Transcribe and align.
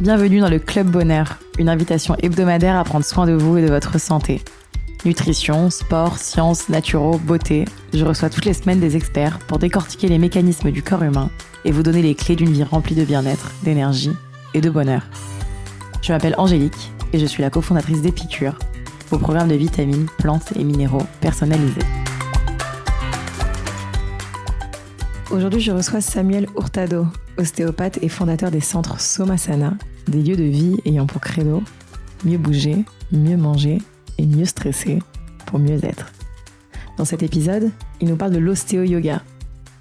Bienvenue 0.00 0.40
dans 0.40 0.50
le 0.50 0.58
Club 0.58 0.88
Bonheur, 0.88 1.38
une 1.58 1.70
invitation 1.70 2.16
hebdomadaire 2.22 2.76
à 2.76 2.84
prendre 2.84 3.04
soin 3.04 3.26
de 3.26 3.32
vous 3.32 3.56
et 3.56 3.62
de 3.62 3.72
votre 3.72 3.98
santé. 3.98 4.42
Nutrition, 5.06 5.70
sport, 5.70 6.18
sciences, 6.18 6.68
naturaux, 6.68 7.16
beauté, 7.16 7.64
je 7.94 8.04
reçois 8.04 8.28
toutes 8.28 8.44
les 8.44 8.52
semaines 8.52 8.78
des 8.78 8.94
experts 8.94 9.38
pour 9.38 9.58
décortiquer 9.58 10.08
les 10.08 10.18
mécanismes 10.18 10.70
du 10.70 10.82
corps 10.82 11.02
humain 11.02 11.30
et 11.64 11.72
vous 11.72 11.82
donner 11.82 12.02
les 12.02 12.14
clés 12.14 12.36
d'une 12.36 12.52
vie 12.52 12.62
remplie 12.62 12.94
de 12.94 13.06
bien-être, 13.06 13.52
d'énergie 13.62 14.12
et 14.52 14.60
de 14.60 14.68
bonheur. 14.68 15.02
Je 16.02 16.12
m'appelle 16.12 16.34
Angélique 16.36 16.92
et 17.14 17.18
je 17.18 17.24
suis 17.24 17.42
la 17.42 17.48
cofondatrice 17.48 18.02
d'Épicure, 18.02 18.58
vos 19.08 19.18
programmes 19.18 19.48
de 19.48 19.54
vitamines, 19.54 20.08
plantes 20.18 20.52
et 20.58 20.64
minéraux 20.64 21.06
personnalisés. 21.22 22.05
Aujourd'hui, 25.32 25.60
je 25.60 25.72
reçois 25.72 26.00
Samuel 26.00 26.46
Hurtado, 26.56 27.04
ostéopathe 27.36 27.98
et 28.00 28.08
fondateur 28.08 28.52
des 28.52 28.60
centres 28.60 29.00
Somasana, 29.00 29.74
des 30.06 30.22
lieux 30.22 30.36
de 30.36 30.44
vie 30.44 30.76
ayant 30.84 31.06
pour 31.06 31.20
credo 31.20 31.64
mieux 32.24 32.38
bouger, 32.38 32.84
mieux 33.10 33.36
manger 33.36 33.78
et 34.18 34.26
mieux 34.26 34.44
stresser 34.44 35.00
pour 35.44 35.58
mieux 35.58 35.84
être. 35.84 36.12
Dans 36.96 37.04
cet 37.04 37.24
épisode, 37.24 37.72
il 38.00 38.08
nous 38.08 38.16
parle 38.16 38.32
de 38.32 38.38
l'ostéo-yoga, 38.38 39.22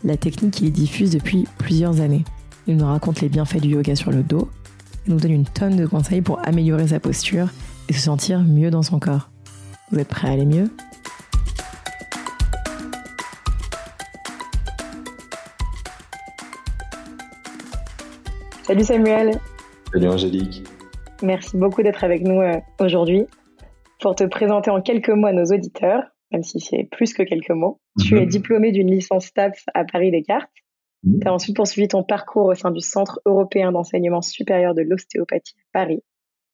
la 0.04 0.18
technique 0.18 0.56
qu'il 0.56 0.72
diffuse 0.72 1.12
depuis 1.12 1.48
plusieurs 1.60 2.02
années. 2.02 2.26
Il 2.68 2.78
nous 2.78 2.88
raconte 2.88 3.22
les 3.22 3.30
bienfaits 3.30 3.62
du 3.62 3.70
yoga 3.70 3.96
sur 3.96 4.12
le 4.12 4.24
dos 4.24 4.50
et 5.08 5.12
nous 5.12 5.20
donne 5.20 5.32
une 5.32 5.46
tonne 5.46 5.76
de 5.76 5.86
conseils 5.86 6.22
pour 6.22 6.46
améliorer 6.46 6.88
sa 6.88 7.00
posture 7.00 7.50
et 7.88 7.94
se 7.94 8.02
sentir 8.02 8.42
mieux 8.42 8.72
dans 8.72 8.84
son 8.84 9.00
corps. 9.00 9.30
Vous 9.92 10.00
êtes 10.00 10.08
prêts 10.08 10.28
à 10.28 10.32
aller 10.32 10.48
mieux? 10.48 10.72
Salut 18.66 18.84
Samuel. 18.84 19.40
Salut 19.94 20.08
Angélique. 20.08 20.64
Merci 21.22 21.56
beaucoup 21.56 21.84
d'être 21.84 22.04
avec 22.04 22.24
nous 22.24 22.42
euh, 22.42 22.60
aujourd'hui. 22.80 23.28
Pour 24.00 24.16
te 24.16 24.24
présenter 24.24 24.72
en 24.72 24.82
quelques 24.82 25.12
mots 25.12 25.28
à 25.28 25.34
nos 25.34 25.46
auditeurs, 25.46 26.02
même 26.32 26.42
si 26.42 26.60
c'est 26.60 26.86
plus 26.92 27.14
que 27.14 27.22
quelques 27.22 27.52
mots, 27.52 27.80
tu 28.00 28.16
mhm. 28.16 28.22
es 28.22 28.26
diplômé 28.26 28.72
d'une 28.72 28.90
licence 28.90 29.32
TAPS 29.34 29.66
à 29.76 29.86
Paris 29.86 30.10
Descartes. 30.10 30.50
Mhm. 31.04 31.20
Tu 31.20 31.28
as 31.28 31.34
ensuite 31.36 31.56
poursuivi 31.56 31.88
ton 31.88 32.02
parcours 32.02 32.48
au 32.48 32.56
sein 32.56 32.72
du 32.72 32.82
Centre 32.82 33.22
européen 33.28 33.72
d'enseignement 33.72 34.24
supérieur 34.24 34.74
de 34.74 34.82
l'ostéopathie 34.82 35.54
à 35.60 35.82
Paris, 35.82 36.02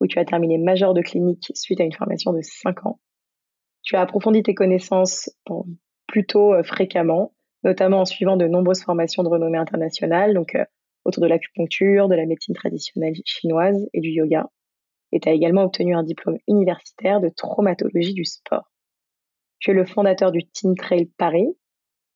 où 0.02 0.08
tu 0.08 0.20
as 0.20 0.26
terminé 0.26 0.58
major 0.58 0.94
de 0.94 1.02
clinique 1.02 1.50
suite 1.56 1.80
à 1.80 1.86
une 1.86 1.94
formation 1.94 2.34
de 2.34 2.42
5 2.42 2.88
ans. 2.88 3.00
Tu 3.84 3.96
as 3.96 4.02
approfondi 4.02 4.44
tes 4.44 4.54
connaissances 4.54 5.30
plutôt 6.08 6.56
euh, 6.56 6.64
fréquemment, 6.64 7.32
notamment 7.64 8.02
en 8.02 8.06
suivant 8.06 8.36
de 8.36 8.48
nombreuses 8.48 8.84
formations 8.84 9.24
de 9.24 9.30
renommée 9.30 9.60
internationale, 9.60 10.34
donc 10.34 10.56
euh, 10.56 10.66
autour 11.06 11.24
de 11.24 11.28
l'acupuncture, 11.28 12.08
de 12.08 12.16
la 12.16 12.26
médecine 12.26 12.56
traditionnelle 12.56 13.16
chinoise 13.26 13.88
et 13.94 14.02
du 14.02 14.10
yoga. 14.10 14.50
Et 15.12 15.20
tu 15.20 15.30
as 15.30 15.34
également 15.34 15.64
obtenu 15.64 15.96
un 15.96 16.04
diplôme 16.04 16.38
universitaire 16.48 17.20
de 17.20 17.30
traumatologie 17.30 18.14
du 18.14 18.26
sport. 18.26 18.72
Tu 19.60 19.72
es 19.72 19.74
le 19.74 19.86
fondateur 19.86 20.32
du 20.32 20.48
Team 20.48 20.76
Trail 20.76 21.06
Paris, 21.18 21.48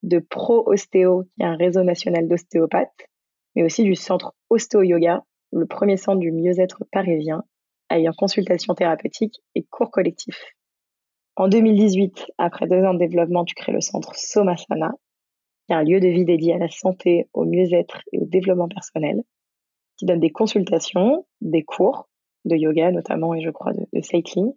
de 0.04 0.20
Pro 0.20 0.64
Ostéo, 0.68 1.24
qui 1.24 1.42
est 1.42 1.46
un 1.46 1.56
réseau 1.56 1.84
national 1.84 2.28
d'ostéopathes, 2.28 3.08
mais 3.56 3.64
aussi 3.64 3.84
du 3.84 3.96
centre 3.96 4.34
Ostéo 4.50 4.84
Yoga, 4.84 5.24
le 5.52 5.66
premier 5.66 5.98
centre 5.98 6.20
du 6.20 6.32
mieux-être 6.32 6.84
parisien, 6.92 7.44
ayant 7.90 8.14
consultation 8.14 8.74
thérapeutique 8.74 9.42
et 9.56 9.64
cours 9.64 9.92
collectifs. 9.92 10.44
En 11.36 11.48
2018, 11.48 12.32
après 12.38 12.68
deux 12.68 12.84
ans 12.84 12.94
de 12.94 13.00
développement, 13.00 13.44
tu 13.46 13.56
crées 13.56 13.74
le 13.74 13.82
centre 13.82 14.16
Somasana, 14.16 14.94
qui 15.66 15.74
est 15.74 15.76
un 15.76 15.84
lieu 15.84 16.00
de 16.00 16.08
vie 16.08 16.26
dédié 16.26 16.54
à 16.54 16.58
la 16.58 16.70
santé, 16.70 17.28
au 17.34 17.46
mieux-être 17.46 18.02
et 18.12 18.20
au 18.20 18.26
développement 18.26 18.68
personnel, 18.68 19.24
qui 19.98 20.06
donne 20.06 20.20
des 20.20 20.30
consultations, 20.30 21.26
des 21.42 21.64
cours 21.64 22.08
de 22.46 22.56
yoga 22.56 22.92
notamment 22.92 23.34
et 23.34 23.42
je 23.42 23.50
crois 23.50 23.74
de, 23.74 24.02
cycling, 24.02 24.54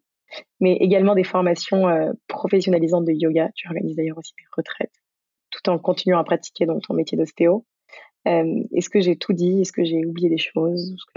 mais 0.61 0.75
également 0.75 1.15
des 1.15 1.25
formations 1.25 1.89
euh, 1.89 2.13
professionnalisantes 2.27 3.07
de 3.07 3.13
yoga. 3.13 3.51
Tu 3.55 3.67
organises 3.69 3.97
d'ailleurs 3.97 4.19
aussi 4.19 4.35
des 4.39 4.47
retraites, 4.55 4.93
tout 5.51 5.71
en 5.71 5.79
continuant 5.79 6.19
à 6.19 6.25
pratiquer 6.25 6.67
donc 6.67 6.83
ton 6.83 6.95
métier 6.95 7.17
d'ostéo. 7.17 7.65
Euh, 8.27 8.63
est-ce 8.75 8.91
que 8.91 9.01
j'ai 9.01 9.17
tout 9.17 9.33
dit? 9.33 9.61
Est-ce 9.61 9.73
que 9.73 9.85
j'ai 9.85 10.05
oublié 10.05 10.29
des 10.29 10.39
choses? 10.39 10.97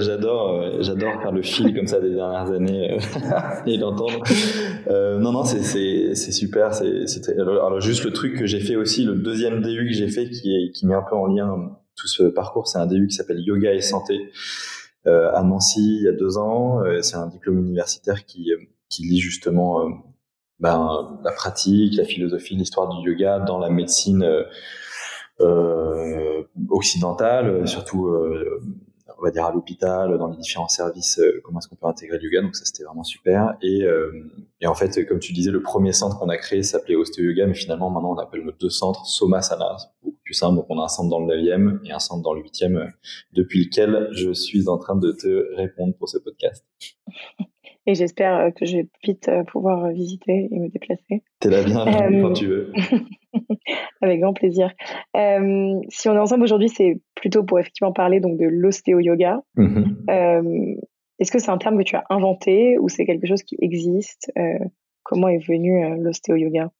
J'adore, 0.00 0.54
euh, 0.54 0.78
j'adore 0.80 1.20
faire 1.20 1.32
le 1.32 1.42
fil 1.42 1.74
comme 1.74 1.86
ça 1.86 2.00
des 2.00 2.14
dernières 2.14 2.50
années 2.50 2.92
euh, 2.92 2.98
et 3.66 3.76
l'entendre. 3.76 4.22
non, 4.88 5.32
non, 5.32 5.44
c'est 5.44 6.14
super. 6.14 6.74
C'est 6.74 7.28
alors 7.38 7.80
juste 7.80 8.04
le 8.04 8.12
truc 8.12 8.36
que 8.38 8.46
j'ai 8.46 8.60
fait 8.60 8.76
aussi, 8.76 9.04
le 9.04 9.14
deuxième 9.14 9.60
DU 9.60 9.86
que 9.86 9.94
j'ai 9.94 10.08
fait, 10.08 10.30
qui, 10.30 10.54
est, 10.54 10.72
qui 10.72 10.86
met 10.86 10.94
un 10.94 11.04
peu 11.08 11.14
en 11.14 11.26
lien 11.26 11.76
tout 11.96 12.08
ce 12.08 12.24
parcours, 12.24 12.66
c'est 12.68 12.78
un 12.78 12.86
DU 12.86 13.06
qui 13.06 13.14
s'appelle 13.14 13.40
Yoga 13.40 13.74
et 13.74 13.80
Santé 13.80 14.30
à 15.06 15.42
Nancy 15.42 15.98
il 16.00 16.04
y 16.04 16.08
a 16.08 16.12
deux 16.12 16.36
ans. 16.36 16.82
c'est 17.00 17.16
un 17.16 17.28
diplôme 17.28 17.60
universitaire 17.60 18.24
qui 18.26 18.50
qui 18.88 19.04
lit 19.04 19.20
justement 19.20 19.88
ben, 20.60 21.20
la 21.22 21.32
pratique, 21.32 21.96
la 21.96 22.04
philosophie, 22.04 22.56
l'histoire 22.56 22.88
du 22.88 23.10
yoga 23.10 23.38
dans 23.38 23.58
la 23.58 23.70
médecine 23.70 24.26
occidentale, 26.70 27.66
surtout 27.66 28.08
euh, 28.08 28.60
on 29.18 29.22
va 29.22 29.30
dire 29.30 29.44
à 29.44 29.52
l'hôpital, 29.52 30.16
dans 30.16 30.28
les 30.28 30.36
différents 30.36 30.68
services, 30.68 31.18
euh, 31.18 31.40
comment 31.44 31.58
est-ce 31.58 31.68
qu'on 31.68 31.76
peut 31.76 31.86
intégrer 31.86 32.18
le 32.18 32.24
yoga. 32.24 32.42
Donc 32.42 32.54
ça, 32.54 32.64
c'était 32.64 32.84
vraiment 32.84 33.02
super. 33.02 33.56
Et, 33.62 33.84
et, 34.60 34.66
en 34.66 34.74
fait, 34.74 35.04
comme 35.06 35.18
tu 35.18 35.32
disais, 35.32 35.50
le 35.50 35.62
premier 35.62 35.92
centre 35.92 36.18
qu'on 36.18 36.28
a 36.28 36.36
créé 36.36 36.62
s'appelait 36.62 36.94
Osteo 36.94 37.24
Yoga, 37.24 37.46
mais 37.46 37.54
finalement, 37.54 37.90
maintenant, 37.90 38.12
on 38.14 38.18
appelle 38.18 38.44
nos 38.44 38.52
deux 38.52 38.70
centres 38.70 39.06
Somasana. 39.06 39.76
C'est 39.78 39.88
beaucoup 40.02 40.18
plus 40.24 40.34
simple. 40.34 40.56
Donc 40.56 40.66
on 40.68 40.78
a 40.80 40.84
un 40.84 40.88
centre 40.88 41.10
dans 41.10 41.20
le 41.20 41.34
9e 41.34 41.80
et 41.84 41.92
un 41.92 41.98
centre 41.98 42.22
dans 42.22 42.34
le 42.34 42.42
8e, 42.42 42.92
depuis 43.32 43.64
lequel 43.64 44.08
je 44.12 44.32
suis 44.32 44.68
en 44.68 44.78
train 44.78 44.96
de 44.96 45.12
te 45.12 45.56
répondre 45.56 45.94
pour 45.94 46.08
ce 46.08 46.18
podcast. 46.18 46.64
Et 47.88 47.94
j'espère 47.94 48.36
euh, 48.36 48.50
que 48.50 48.66
je 48.66 48.76
vais 48.76 48.88
vite 49.02 49.28
euh, 49.28 49.44
pouvoir 49.44 49.86
euh, 49.86 49.92
visiter 49.92 50.46
et 50.50 50.58
me 50.58 50.68
déplacer. 50.68 51.22
T'es 51.40 51.48
la 51.48 51.62
bienvenue 51.62 52.20
quand 52.20 52.34
tu 52.34 52.46
veux. 52.46 52.70
Avec 54.02 54.20
grand 54.20 54.34
plaisir. 54.34 54.70
si 55.14 56.08
on 56.08 56.14
est 56.14 56.18
ensemble 56.18 56.44
aujourd'hui, 56.44 56.68
c'est 56.68 57.00
plutôt 57.14 57.44
pour 57.44 57.58
effectivement 57.58 57.92
parler 57.92 58.20
donc 58.20 58.38
de 58.38 58.44
l'ostéo-yoga. 58.44 59.40
Mm-hmm. 59.56 60.76
Est-ce 61.18 61.32
que 61.32 61.38
c'est 61.38 61.50
un 61.50 61.58
terme 61.58 61.78
que 61.78 61.84
tu 61.84 61.96
as 61.96 62.04
inventé 62.10 62.78
ou 62.78 62.88
c'est 62.88 63.06
quelque 63.06 63.26
chose 63.26 63.42
qui 63.42 63.56
existe? 63.60 64.30
Comment 65.02 65.28
est 65.28 65.44
venu 65.44 65.82
l'ostéo-yoga 65.98 66.70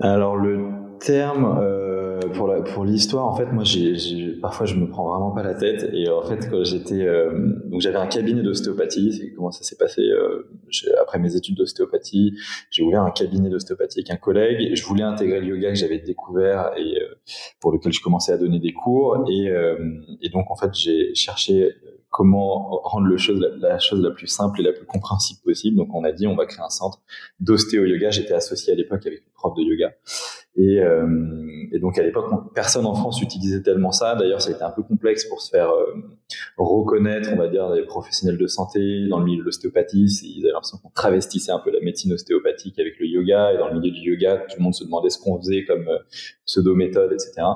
alors 0.00 0.36
le 0.36 0.68
terme 1.00 1.58
euh, 2.24 2.62
pour 2.74 2.84
l'histoire, 2.84 3.26
en 3.26 3.34
fait, 3.34 3.46
moi, 3.52 3.64
parfois 4.40 4.66
je 4.66 4.74
me 4.74 4.88
prends 4.88 5.08
vraiment 5.08 5.30
pas 5.30 5.42
la 5.42 5.54
tête. 5.54 5.90
Et 5.92 6.08
en 6.08 6.22
fait, 6.22 6.48
quand 6.50 6.64
j'étais 6.64 7.06
euh, 7.06 7.58
donc 7.78 7.82
j'avais 7.82 7.98
un 7.98 8.06
cabinet 8.06 8.42
d'ostéopathie. 8.42 9.12
C'est 9.12 9.30
comment 9.32 9.50
ça 9.50 9.62
s'est 9.62 9.76
passé 9.76 10.02
euh, 10.02 10.48
après 11.00 11.18
mes 11.18 11.36
études 11.36 11.56
d'ostéopathie. 11.56 12.34
J'ai 12.70 12.82
ouvert 12.82 13.02
un 13.02 13.10
cabinet 13.10 13.50
d'ostéopathie 13.50 14.00
avec 14.00 14.10
un 14.10 14.16
collègue. 14.16 14.74
je 14.74 14.84
voulais 14.84 15.04
intégrer 15.04 15.40
le 15.40 15.46
yoga 15.48 15.70
que 15.70 15.76
j'avais 15.76 15.98
découvert 15.98 16.72
et 16.76 17.00
euh, 17.00 17.14
pour 17.60 17.72
lequel 17.72 17.92
je 17.92 18.00
commençais 18.00 18.32
à 18.32 18.38
donner 18.38 18.58
des 18.58 18.72
cours. 18.72 19.24
Euh, 19.28 19.76
et 20.22 20.28
donc 20.30 20.50
en 20.50 20.56
fait, 20.56 20.74
j'ai 20.74 21.14
cherché 21.14 21.72
comment 22.10 22.80
rendre 22.84 23.06
le 23.06 23.16
chose, 23.16 23.38
la, 23.60 23.78
chose 23.78 24.02
la 24.02 24.10
plus 24.10 24.26
simple 24.26 24.60
et 24.60 24.64
la 24.64 24.72
plus 24.72 24.86
compréhensible 24.86 25.40
possible. 25.44 25.76
Donc 25.76 25.94
on 25.94 26.04
a 26.04 26.12
dit 26.12 26.26
on 26.26 26.36
va 26.36 26.46
créer 26.46 26.64
un 26.64 26.70
centre 26.70 27.00
d'ostéo-yoga. 27.40 28.10
J'étais 28.10 28.34
associé 28.34 28.72
à 28.72 28.76
l'époque 28.76 29.06
avec 29.06 29.20
une 29.20 29.32
prof 29.34 29.54
de 29.56 29.62
yoga. 29.62 29.92
Et, 30.56 30.80
euh, 30.80 31.06
et 31.70 31.78
donc 31.78 31.98
à 31.98 32.02
l'époque, 32.02 32.52
personne 32.54 32.84
en 32.86 32.94
France 32.94 33.22
utilisait 33.22 33.62
tellement 33.62 33.92
ça. 33.92 34.16
D'ailleurs, 34.16 34.42
ça 34.42 34.50
a 34.50 34.54
été 34.54 34.62
un 34.62 34.70
peu 34.70 34.82
complexe 34.82 35.24
pour 35.26 35.40
se 35.40 35.50
faire 35.50 35.70
euh, 35.70 35.94
reconnaître, 36.56 37.30
on 37.32 37.36
va 37.36 37.46
dire, 37.48 37.70
des 37.72 37.82
professionnels 37.82 38.38
de 38.38 38.46
santé 38.48 39.06
dans 39.08 39.20
le 39.20 39.24
milieu 39.24 39.38
de 39.38 39.44
l'ostéopathie. 39.44 40.06
Ils 40.06 40.44
avaient 40.44 40.52
l'impression 40.52 40.78
qu'on 40.78 40.90
travestissait 40.90 41.52
un 41.52 41.60
peu 41.60 41.70
la 41.70 41.80
médecine 41.80 42.12
ostéopathique 42.12 42.78
avec 42.80 42.98
le 42.98 43.06
yoga. 43.06 43.52
Et 43.52 43.58
dans 43.58 43.68
le 43.68 43.78
milieu 43.78 43.92
du 43.92 44.00
yoga, 44.00 44.38
tout 44.48 44.56
le 44.58 44.64
monde 44.64 44.74
se 44.74 44.82
demandait 44.82 45.10
ce 45.10 45.18
qu'on 45.20 45.38
faisait 45.38 45.64
comme 45.64 45.86
euh, 45.86 45.98
pseudo-méthode, 46.44 47.12
etc. 47.12 47.46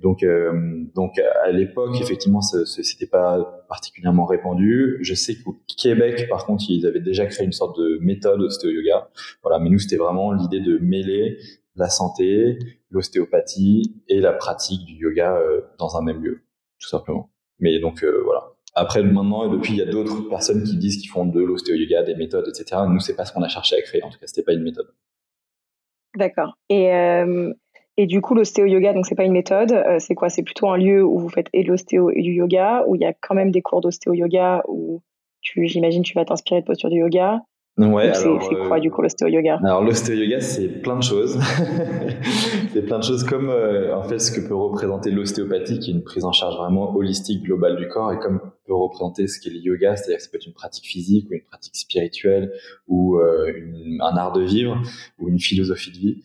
Donc, 0.00 0.22
euh, 0.22 0.84
donc 0.94 1.18
à 1.18 1.50
l'époque, 1.52 1.98
effectivement, 2.00 2.42
c'était 2.42 3.06
pas 3.06 3.61
particulièrement 3.72 4.26
répandu. 4.26 4.98
Je 5.00 5.14
sais 5.14 5.34
qu'au 5.34 5.56
Québec, 5.78 6.26
par 6.28 6.44
contre, 6.44 6.64
ils 6.68 6.86
avaient 6.86 7.00
déjà 7.00 7.24
créé 7.24 7.46
une 7.46 7.52
sorte 7.52 7.78
de 7.78 7.98
méthode 8.02 8.42
ostéo-yoga. 8.42 9.08
Voilà, 9.42 9.58
mais 9.58 9.70
nous, 9.70 9.78
c'était 9.78 9.96
vraiment 9.96 10.30
l'idée 10.30 10.60
de 10.60 10.76
mêler 10.76 11.38
la 11.74 11.88
santé, 11.88 12.58
l'ostéopathie 12.90 13.96
et 14.08 14.20
la 14.20 14.34
pratique 14.34 14.84
du 14.84 14.96
yoga 14.96 15.38
euh, 15.38 15.62
dans 15.78 15.96
un 15.96 16.02
même 16.02 16.22
lieu, 16.22 16.42
tout 16.78 16.88
simplement. 16.88 17.30
Mais 17.60 17.80
donc 17.80 18.04
euh, 18.04 18.20
voilà. 18.24 18.52
Après 18.74 19.02
maintenant, 19.02 19.48
et 19.48 19.50
depuis, 19.50 19.72
il 19.72 19.78
y 19.78 19.82
a 19.82 19.86
d'autres 19.86 20.28
personnes 20.28 20.64
qui 20.64 20.76
disent 20.76 20.98
qu'ils 20.98 21.08
font 21.08 21.24
de 21.24 21.40
l'ostéo-yoga, 21.40 22.02
des 22.02 22.14
méthodes, 22.14 22.46
etc. 22.48 22.82
Nous, 22.86 23.00
c'est 23.00 23.16
pas 23.16 23.24
ce 23.24 23.32
qu'on 23.32 23.42
a 23.42 23.48
cherché 23.48 23.76
à 23.76 23.80
créer. 23.80 24.02
En 24.02 24.10
tout 24.10 24.18
cas, 24.18 24.26
c'était 24.26 24.42
pas 24.42 24.52
une 24.52 24.64
méthode. 24.64 24.92
D'accord. 26.14 26.58
Et 26.68 26.92
euh, 26.92 27.54
et 27.96 28.06
du 28.06 28.20
coup, 28.20 28.34
l'ostéo-yoga, 28.34 28.94
donc 28.94 29.06
c'est 29.06 29.14
pas 29.14 29.24
une 29.24 29.32
méthode, 29.32 29.74
c'est 29.98 30.14
quoi? 30.14 30.28
C'est 30.30 30.42
plutôt 30.42 30.68
un 30.70 30.78
lieu 30.78 31.04
où 31.04 31.18
vous 31.18 31.28
faites 31.28 31.48
et 31.52 31.62
de 31.62 31.68
l'ostéo 31.68 32.10
et 32.10 32.22
du 32.22 32.32
yoga, 32.32 32.84
où 32.86 32.94
il 32.94 33.02
y 33.02 33.04
a 33.04 33.12
quand 33.12 33.34
même 33.34 33.50
des 33.50 33.60
cours 33.60 33.80
d'ostéo-yoga 33.80 34.62
où 34.66 35.02
tu, 35.42 35.66
j'imagine, 35.66 36.02
tu 36.02 36.14
vas 36.14 36.24
t'inspirer 36.24 36.60
de 36.60 36.66
posture 36.66 36.88
du 36.88 36.98
yoga. 36.98 37.42
Ouais, 37.78 38.12
c'est 38.12 38.28
quoi 38.68 38.80
du 38.80 38.90
coup 38.90 39.00
l'ostéo-yoga 39.00 39.58
Alors 39.64 39.82
l'ostéo-yoga, 39.82 40.40
c'est 40.40 40.68
plein 40.68 40.96
de 40.96 41.02
choses. 41.02 41.38
c'est 42.72 42.82
plein 42.82 42.98
de 42.98 43.04
choses 43.04 43.24
comme 43.24 43.48
en 43.48 44.02
fait 44.02 44.18
ce 44.18 44.30
que 44.30 44.46
peut 44.46 44.54
représenter 44.54 45.10
l'ostéopathie, 45.10 45.78
qui 45.78 45.90
est 45.90 45.94
une 45.94 46.02
prise 46.02 46.24
en 46.24 46.32
charge 46.32 46.56
vraiment 46.56 46.94
holistique, 46.94 47.42
globale 47.42 47.76
du 47.76 47.88
corps, 47.88 48.12
et 48.12 48.18
comme 48.18 48.40
peut 48.66 48.74
représenter 48.74 49.26
ce 49.26 49.40
qu'est 49.40 49.50
le 49.50 49.58
yoga, 49.58 49.96
c'est-à-dire 49.96 50.18
que 50.18 50.22
ça 50.22 50.30
peut 50.30 50.36
être 50.36 50.46
une 50.46 50.52
pratique 50.52 50.84
physique 50.84 51.28
ou 51.30 51.34
une 51.34 51.44
pratique 51.44 51.74
spirituelle 51.74 52.52
ou 52.88 53.18
un 53.18 54.16
art 54.16 54.32
de 54.32 54.42
vivre 54.42 54.80
ou 55.18 55.28
une 55.28 55.40
philosophie 55.40 55.92
de 55.92 55.98
vie. 55.98 56.22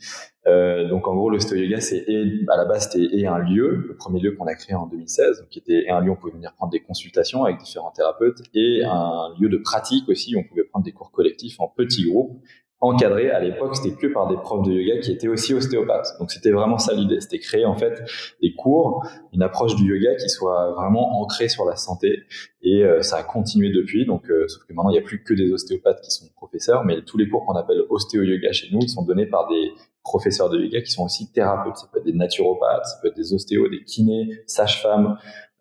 Euh, 0.48 0.88
donc 0.88 1.08
en 1.08 1.16
gros, 1.16 1.30
l'ostéo 1.30 1.58
yoga, 1.58 1.82
c'est 1.82 2.06
à 2.48 2.58
la 2.58 2.66
base 2.66 2.90
c'était 2.90 3.26
un 3.26 3.38
lieu, 3.38 3.86
le 3.88 3.96
premier 3.96 4.20
lieu 4.20 4.32
qu'on 4.32 4.46
a 4.46 4.56
créé 4.56 4.76
en 4.76 4.88
2016, 4.88 5.40
donc 5.40 5.50
qui 5.50 5.60
était 5.60 5.90
un 5.90 6.00
lieu 6.00 6.12
où 6.12 6.14
on 6.14 6.16
pouvait 6.16 6.34
venir 6.34 6.54
prendre 6.56 6.72
des 6.72 6.80
consultations 6.80 7.44
avec 7.44 7.58
différents 7.58 7.92
thérapeutes 7.92 8.42
et 8.54 8.84
un 8.84 9.34
lieu 9.40 9.50
de 9.50 9.58
pratique 9.58 10.08
aussi 10.08 10.36
où 10.36 10.40
on 10.40 10.44
pouvait 10.44 10.64
prendre 10.64 10.86
des 10.86 10.94
cours 10.94 11.12
collectifs 11.12 11.60
en 11.60 11.68
petits 11.68 12.10
groupes 12.10 12.42
encadrés. 12.80 13.32
À 13.32 13.40
l'époque, 13.40 13.76
c'était 13.76 13.96
que 13.96 14.08
par 14.08 14.28
des 14.28 14.38
profs 14.38 14.66
de 14.66 14.72
yoga 14.72 15.00
qui 15.02 15.12
étaient 15.12 15.28
aussi 15.28 15.54
ostéopathes. 15.54 16.14
Donc 16.20 16.32
c'était 16.32 16.52
vraiment 16.52 16.78
ça 16.78 16.94
l'idée, 16.94 17.20
c'était 17.20 17.40
créer 17.40 17.66
en 17.66 17.76
fait 17.76 18.04
des 18.42 18.54
cours, 18.54 19.06
une 19.34 19.42
approche 19.42 19.76
du 19.76 19.84
yoga 19.84 20.16
qui 20.16 20.30
soit 20.30 20.72
vraiment 20.74 21.22
ancrée 21.22 21.50
sur 21.50 21.66
la 21.66 21.76
santé. 21.76 22.24
Et 22.62 22.84
euh, 22.84 23.02
ça 23.02 23.18
a 23.18 23.24
continué 23.24 23.72
depuis. 23.72 24.06
Donc 24.06 24.30
euh, 24.30 24.48
sauf 24.48 24.64
que 24.66 24.74
maintenant 24.74 24.92
il 24.92 24.94
n'y 24.94 25.00
a 25.00 25.04
plus 25.04 25.24
que 25.24 25.34
des 25.34 25.52
ostéopathes 25.52 26.02
qui 26.02 26.12
sont 26.12 26.26
professeurs, 26.36 26.86
mais 26.86 27.02
tous 27.04 27.18
les 27.18 27.28
cours 27.28 27.46
qu'on 27.46 27.56
appelle 27.56 27.82
ostéo 27.90 28.24
yoga 28.24 28.52
chez 28.52 28.68
nous, 28.72 28.80
ils 28.82 28.90
sont 28.90 29.04
donnés 29.04 29.26
par 29.26 29.48
des 29.48 29.72
professeurs 30.08 30.50
de 30.50 30.58
yoga 30.60 30.82
qui 30.82 30.92
sont 30.92 31.04
aussi 31.04 31.32
thérapeutes. 31.32 31.78
Ça 31.78 31.88
peut 31.92 32.00
être 32.00 32.06
des 32.06 32.14
naturopathes, 32.14 32.86
ça 32.86 32.98
peut 33.02 33.10
être 33.10 33.16
des 33.16 33.34
ostéos, 33.34 33.68
des 33.68 33.84
kinés, 33.84 34.44
sages-femmes, 34.48 35.18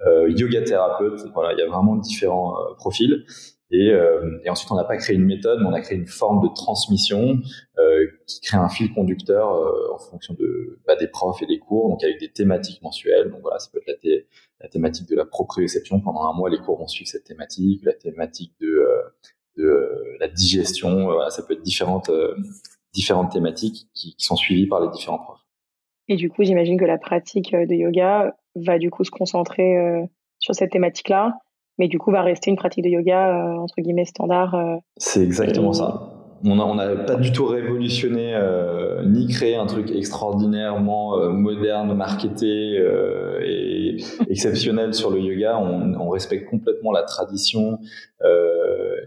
euh, 0.06 0.30
yoga 0.30 0.62
thérapeutes. 0.62 1.20
Voilà, 1.34 1.52
il 1.52 1.58
y 1.58 1.62
a 1.62 1.66
vraiment 1.66 1.96
différents 1.96 2.54
euh, 2.56 2.74
profils. 2.76 3.24
Et, 3.72 3.90
euh, 3.90 4.38
et, 4.44 4.50
ensuite, 4.50 4.70
on 4.70 4.76
n'a 4.76 4.84
pas 4.84 4.96
créé 4.96 5.16
une 5.16 5.24
méthode, 5.24 5.58
mais 5.60 5.66
on 5.66 5.72
a 5.72 5.80
créé 5.80 5.98
une 5.98 6.06
forme 6.06 6.40
de 6.40 6.54
transmission 6.54 7.38
euh, 7.78 8.06
qui 8.28 8.40
crée 8.40 8.58
un 8.58 8.68
fil 8.68 8.92
conducteur 8.94 9.52
euh, 9.56 9.92
en 9.92 9.98
fonction 9.98 10.34
de 10.34 10.78
bah, 10.86 10.94
des 10.94 11.08
profs 11.08 11.42
et 11.42 11.46
des 11.46 11.58
cours, 11.58 11.88
donc 11.88 12.04
avec 12.04 12.20
des 12.20 12.30
thématiques 12.30 12.80
mensuelles. 12.82 13.28
Donc 13.30 13.40
voilà, 13.42 13.58
ça 13.58 13.68
peut 13.72 13.80
être 13.84 14.04
la, 14.04 14.10
la 14.60 14.68
thématique 14.68 15.08
de 15.08 15.16
la 15.16 15.24
proprioception. 15.24 16.00
Pendant 16.00 16.26
un 16.26 16.32
mois, 16.32 16.48
les 16.48 16.58
cours 16.58 16.78
vont 16.78 16.86
suivre 16.86 17.10
cette 17.10 17.24
thématique. 17.24 17.84
La 17.84 17.94
thématique 17.94 18.52
de, 18.60 18.68
euh, 18.68 19.02
de 19.56 19.90
la 20.20 20.28
digestion, 20.28 21.06
voilà, 21.06 21.30
ça 21.30 21.42
peut 21.42 21.54
être 21.54 21.62
différentes 21.62 22.10
différentes 22.96 23.30
thématiques 23.30 23.86
qui, 23.94 24.14
sont 24.18 24.36
suivies 24.36 24.66
par 24.66 24.80
les 24.80 24.88
différents 24.88 25.18
profs. 25.18 25.46
Et 26.08 26.16
du 26.16 26.30
coup, 26.30 26.42
j'imagine 26.42 26.78
que 26.78 26.84
la 26.84 26.98
pratique 26.98 27.52
euh, 27.54 27.66
de 27.66 27.74
yoga 27.74 28.34
va 28.54 28.78
du 28.78 28.90
coup 28.90 29.04
se 29.04 29.10
concentrer 29.10 29.76
euh, 29.76 30.04
sur 30.38 30.54
cette 30.54 30.70
thématique-là, 30.70 31.38
mais 31.78 31.88
du 31.88 31.98
coup 31.98 32.10
va 32.10 32.22
rester 32.22 32.50
une 32.50 32.56
pratique 32.56 32.84
de 32.84 32.88
yoga 32.88 33.28
euh, 33.28 33.58
entre 33.58 33.74
guillemets 33.80 34.04
standard. 34.04 34.56
C'est 34.96 35.22
exactement 35.22 35.72
ça. 35.72 36.15
On 36.44 36.74
n'a 36.74 36.96
pas 36.96 37.16
du 37.16 37.32
tout 37.32 37.46
révolutionné 37.46 38.38
ni 39.06 39.26
créé 39.26 39.56
un 39.56 39.66
truc 39.66 39.90
extraordinairement 39.90 41.30
moderne, 41.32 41.94
marketé 41.94 42.80
et 43.42 43.96
exceptionnel 44.28 44.94
sur 44.94 45.10
le 45.10 45.20
yoga. 45.20 45.58
On, 45.58 45.94
on 45.94 46.08
respecte 46.10 46.48
complètement 46.48 46.92
la 46.92 47.02
tradition 47.02 47.78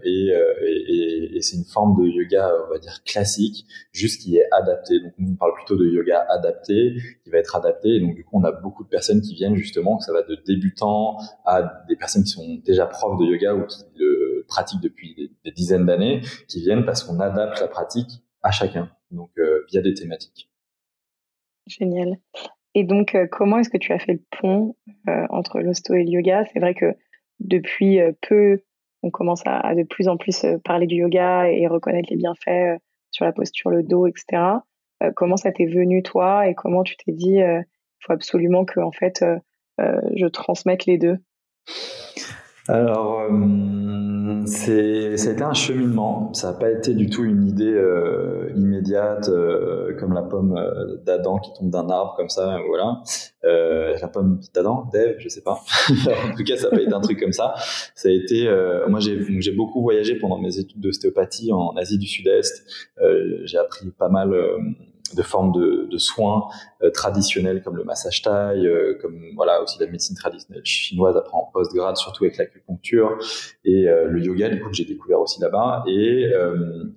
et, 0.04 0.32
et, 0.62 1.36
et 1.36 1.42
c'est 1.42 1.56
une 1.56 1.64
forme 1.64 2.02
de 2.02 2.08
yoga, 2.08 2.52
on 2.66 2.72
va 2.72 2.78
dire 2.78 3.02
classique, 3.04 3.64
juste 3.92 4.22
qui 4.22 4.36
est 4.36 4.46
adapté. 4.52 5.00
Donc 5.00 5.12
nous 5.18 5.32
on 5.32 5.36
parle 5.36 5.54
plutôt 5.54 5.76
de 5.76 5.86
yoga 5.86 6.24
adapté, 6.28 6.96
qui 7.24 7.30
va 7.30 7.38
être 7.38 7.56
adapté. 7.56 7.96
Et 7.96 8.00
donc 8.00 8.14
du 8.14 8.24
coup 8.24 8.38
on 8.38 8.44
a 8.44 8.52
beaucoup 8.52 8.84
de 8.84 8.88
personnes 8.88 9.20
qui 9.20 9.34
viennent 9.34 9.56
justement, 9.56 9.98
que 9.98 10.04
ça 10.04 10.12
va 10.12 10.22
de 10.22 10.36
débutants 10.46 11.16
à 11.44 11.84
des 11.88 11.96
personnes 11.96 12.24
qui 12.24 12.30
sont 12.30 12.60
déjà 12.64 12.86
profs 12.86 13.18
de 13.18 13.24
yoga 13.24 13.54
ou 13.54 13.64
qui 13.66 13.84
le 13.96 14.19
pratiquent 14.50 14.82
depuis 14.82 15.30
des, 15.44 15.52
dizaines 15.52 15.86
d'années, 15.86 16.20
qui 16.48 16.60
viennent 16.60 16.84
parce 16.84 17.02
qu'on 17.02 17.18
adapte 17.20 17.60
la 17.60 17.68
pratique 17.68 18.22
à 18.42 18.50
chacun, 18.50 18.90
donc 19.10 19.30
euh, 19.38 19.64
via 19.70 19.80
des 19.80 19.94
thématiques. 19.94 20.50
Génial. 21.66 22.18
Et 22.74 22.84
donc, 22.84 23.14
euh, 23.14 23.26
comment 23.30 23.58
est-ce 23.58 23.70
que 23.70 23.78
tu 23.78 23.92
as 23.92 23.98
fait 23.98 24.14
le 24.14 24.22
pont 24.38 24.76
euh, 25.08 25.26
entre 25.30 25.60
l'hosto 25.60 25.94
et 25.94 26.04
le 26.04 26.10
yoga? 26.10 26.44
C'est 26.52 26.60
vrai 26.60 26.74
que 26.74 26.94
depuis 27.38 27.98
peu, 28.20 28.60
on 29.02 29.10
commence 29.10 29.42
à, 29.46 29.74
de 29.74 29.82
plus 29.82 30.08
en 30.08 30.18
plus 30.18 30.44
parler 30.62 30.86
du 30.86 30.96
yoga 30.96 31.50
et 31.50 31.66
reconnaître 31.66 32.10
les 32.10 32.16
bienfaits 32.16 32.78
sur 33.10 33.24
la 33.24 33.32
posture, 33.32 33.70
le 33.70 33.82
dos, 33.82 34.06
etc. 34.06 34.42
Comment 35.16 35.38
ça 35.38 35.50
t'est 35.50 35.64
venu 35.64 36.02
toi? 36.02 36.46
Et 36.46 36.54
comment 36.54 36.82
tu 36.82 36.98
t'es 36.98 37.12
dit 37.12 37.36
il 37.36 37.64
faut 38.00 38.12
absolument 38.12 38.66
que 38.66 38.78
en 38.80 38.92
fait 38.92 39.24
je 39.78 40.26
transmette 40.26 40.84
les 40.84 40.98
deux? 40.98 41.16
Alors, 42.70 43.22
euh, 43.22 44.42
c'est, 44.46 45.16
ça 45.16 45.30
a 45.30 45.32
été 45.32 45.42
un 45.42 45.54
cheminement. 45.54 46.32
Ça 46.34 46.52
n'a 46.52 46.58
pas 46.58 46.70
été 46.70 46.94
du 46.94 47.10
tout 47.10 47.24
une 47.24 47.44
idée 47.48 47.72
euh, 47.74 48.52
immédiate, 48.54 49.28
euh, 49.28 49.96
comme 49.98 50.12
la 50.12 50.22
pomme 50.22 50.56
euh, 50.56 50.96
d'Adam 51.04 51.38
qui 51.38 51.52
tombe 51.52 51.70
d'un 51.70 51.88
arbre 51.88 52.14
comme 52.16 52.28
ça. 52.28 52.60
Voilà, 52.68 53.02
euh, 53.44 53.96
la 54.00 54.06
pomme 54.06 54.38
d'Adam, 54.54 54.88
d'Ève, 54.92 55.16
je 55.18 55.28
sais 55.28 55.42
pas. 55.42 55.60
en 55.90 56.36
tout 56.36 56.44
cas, 56.44 56.56
ça 56.56 56.70
n'a 56.70 56.76
pas 56.76 56.82
été 56.82 56.92
un 56.92 57.00
truc 57.00 57.18
comme 57.18 57.32
ça. 57.32 57.54
Ça 57.96 58.08
a 58.08 58.12
été. 58.12 58.48
moi, 58.88 59.00
j'ai, 59.00 59.18
j'ai 59.40 59.52
beaucoup 59.52 59.82
voyagé 59.82 60.14
pendant 60.14 60.38
mes 60.38 60.56
études 60.56 60.80
d'ostéopathie 60.80 61.52
en 61.52 61.70
Asie 61.76 61.98
du 61.98 62.06
Sud-Est. 62.06 62.64
j'ai 63.44 63.58
appris 63.58 63.90
pas 63.90 64.08
mal 64.08 64.32
de 65.14 65.22
formes 65.22 65.52
de, 65.52 65.88
de 65.90 65.98
soins 65.98 66.48
euh, 66.82 66.90
traditionnels 66.90 67.62
comme 67.62 67.76
le 67.76 67.84
massage 67.84 68.22
taille, 68.22 68.66
euh, 68.66 68.98
comme 69.00 69.20
voilà 69.36 69.62
aussi 69.62 69.78
la 69.80 69.86
médecine 69.86 70.16
traditionnelle 70.16 70.64
chinoise 70.64 71.16
après 71.16 71.34
en 71.34 71.50
post-grade, 71.52 71.96
surtout 71.96 72.24
avec 72.24 72.36
l'acupuncture 72.36 73.18
et 73.64 73.88
euh, 73.88 74.04
le 74.06 74.20
yoga 74.20 74.48
du 74.48 74.60
coup 74.60 74.68
que 74.68 74.76
j'ai 74.76 74.84
découvert 74.84 75.20
aussi 75.20 75.40
là-bas. 75.40 75.84
Et, 75.86 76.30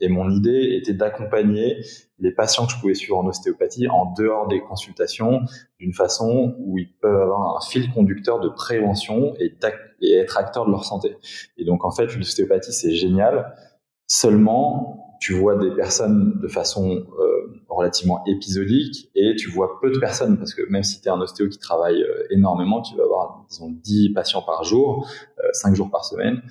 et 0.01 0.09
mon 0.09 0.29
idée 0.29 0.77
était 0.79 0.93
d'accompagner 0.93 1.77
les 2.19 2.31
patients 2.31 2.65
que 2.65 2.71
je 2.73 2.79
pouvais 2.79 2.93
suivre 2.93 3.17
en 3.17 3.27
ostéopathie 3.27 3.87
en 3.87 4.13
dehors 4.13 4.47
des 4.47 4.61
consultations 4.61 5.41
d'une 5.79 5.93
façon 5.93 6.55
où 6.59 6.77
ils 6.77 6.91
peuvent 7.01 7.21
avoir 7.21 7.57
un 7.57 7.61
fil 7.61 7.91
conducteur 7.91 8.39
de 8.39 8.49
prévention 8.49 9.33
et, 9.39 9.53
et 10.01 10.13
être 10.15 10.37
acteurs 10.37 10.65
de 10.65 10.71
leur 10.71 10.85
santé. 10.85 11.17
Et 11.57 11.65
donc 11.65 11.83
en 11.83 11.91
fait 11.91 12.15
l'ostéopathie 12.15 12.71
c'est 12.71 12.93
génial. 12.93 13.53
Seulement, 14.07 15.17
tu 15.19 15.33
vois 15.33 15.55
des 15.55 15.71
personnes 15.71 16.39
de 16.41 16.47
façon 16.47 17.05
euh, 17.19 17.62
relativement 17.73 18.23
épisodique 18.25 19.09
et 19.15 19.35
tu 19.35 19.49
vois 19.49 19.79
peu 19.81 19.91
de 19.91 19.99
personnes 19.99 20.37
parce 20.37 20.53
que 20.53 20.61
même 20.69 20.83
si 20.83 21.01
tu 21.01 21.09
un 21.09 21.19
ostéo 21.19 21.49
qui 21.49 21.59
travaille 21.59 22.01
euh, 22.01 22.27
énormément, 22.29 22.81
tu 22.81 22.95
vas 22.95 23.03
avoir 23.03 23.45
disons 23.49 23.69
10 23.69 24.13
patients 24.13 24.41
par 24.41 24.63
jour, 24.63 25.09
euh, 25.39 25.47
5 25.53 25.75
jours 25.75 25.89
par 25.89 26.05
semaine. 26.05 26.41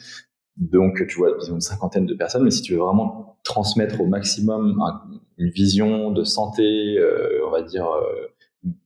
Donc 0.56 1.06
tu 1.08 1.16
vois 1.16 1.36
disons 1.38 1.54
une 1.54 1.60
cinquantaine 1.60 2.06
de 2.06 2.14
personnes, 2.14 2.44
mais 2.44 2.50
si 2.50 2.62
tu 2.62 2.74
veux 2.74 2.80
vraiment 2.80 3.38
transmettre 3.42 4.00
au 4.00 4.06
maximum 4.06 4.78
une 5.38 5.50
vision 5.50 6.10
de 6.10 6.24
santé, 6.24 6.98
euh, 6.98 7.46
on 7.46 7.50
va 7.50 7.62
dire 7.62 7.86
euh, 7.86 8.28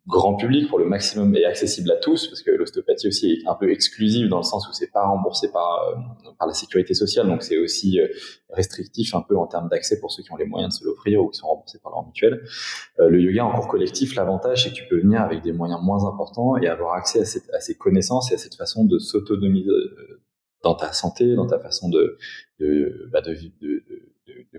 grand 0.07 0.37
public 0.37 0.69
pour 0.69 0.79
le 0.79 0.87
maximum 0.87 1.35
et 1.37 1.45
accessible 1.45 1.91
à 1.91 1.97
tous 1.97 2.29
parce 2.29 2.43
que 2.43 2.51
l'ostéopathie 2.51 3.09
aussi 3.09 3.33
est 3.33 3.49
un 3.49 3.55
peu 3.55 3.71
exclusive 3.71 4.29
dans 4.29 4.39
le 4.39 4.43
sens 4.43 4.67
où 4.69 4.73
c'est 4.73 4.91
pas 4.91 5.07
remboursé 5.07 5.51
par 5.53 5.83
euh, 5.89 5.97
par 6.39 6.49
la 6.49 6.55
sécurité 6.55 6.95
sociale 6.95 7.27
donc 7.27 7.43
c'est 7.43 7.59
aussi 7.59 8.01
euh, 8.01 8.09
restrictif 8.49 9.15
un 9.15 9.21
peu 9.21 9.37
en 9.37 9.47
termes 9.47 9.69
d'accès 9.69 10.01
pour 10.01 10.11
ceux 10.11 10.23
qui 10.23 10.33
ont 10.33 10.37
les 10.37 10.47
moyens 10.47 10.75
de 10.75 10.81
se 10.81 10.85
l'offrir 10.87 11.23
ou 11.23 11.29
qui 11.29 11.39
sont 11.39 11.49
remboursés 11.49 11.79
par 11.83 11.93
leur 11.93 12.07
mutuelle. 12.07 12.43
Euh, 13.01 13.11
le 13.11 13.21
yoga 13.21 13.45
en 13.45 13.53
cours 13.53 13.69
collectif, 13.69 14.15
l'avantage 14.15 14.65
c'est 14.65 14.71
que 14.71 14.75
tu 14.77 14.87
peux 14.89 15.01
venir 15.01 15.21
avec 15.21 15.43
des 15.43 15.53
moyens 15.53 15.81
moins 15.83 16.07
importants 16.07 16.57
et 16.57 16.69
avoir 16.69 16.95
accès 16.95 17.21
à, 17.21 17.25
cette, 17.25 17.51
à 17.53 17.61
ces 17.61 17.77
connaissances 17.77 18.31
et 18.33 18.35
à 18.37 18.39
cette 18.39 18.55
façon 18.55 18.85
de 18.85 18.99
s'autonomiser 18.99 19.71
dans 20.63 20.75
ta 20.75 20.93
santé, 20.93 21.35
dans 21.35 21.47
ta 21.47 21.59
façon 21.59 21.91
de 21.91 22.17
de, 22.61 23.11
bah 23.13 23.21
de, 23.21 23.35
de 23.35 23.69
de 23.89 23.96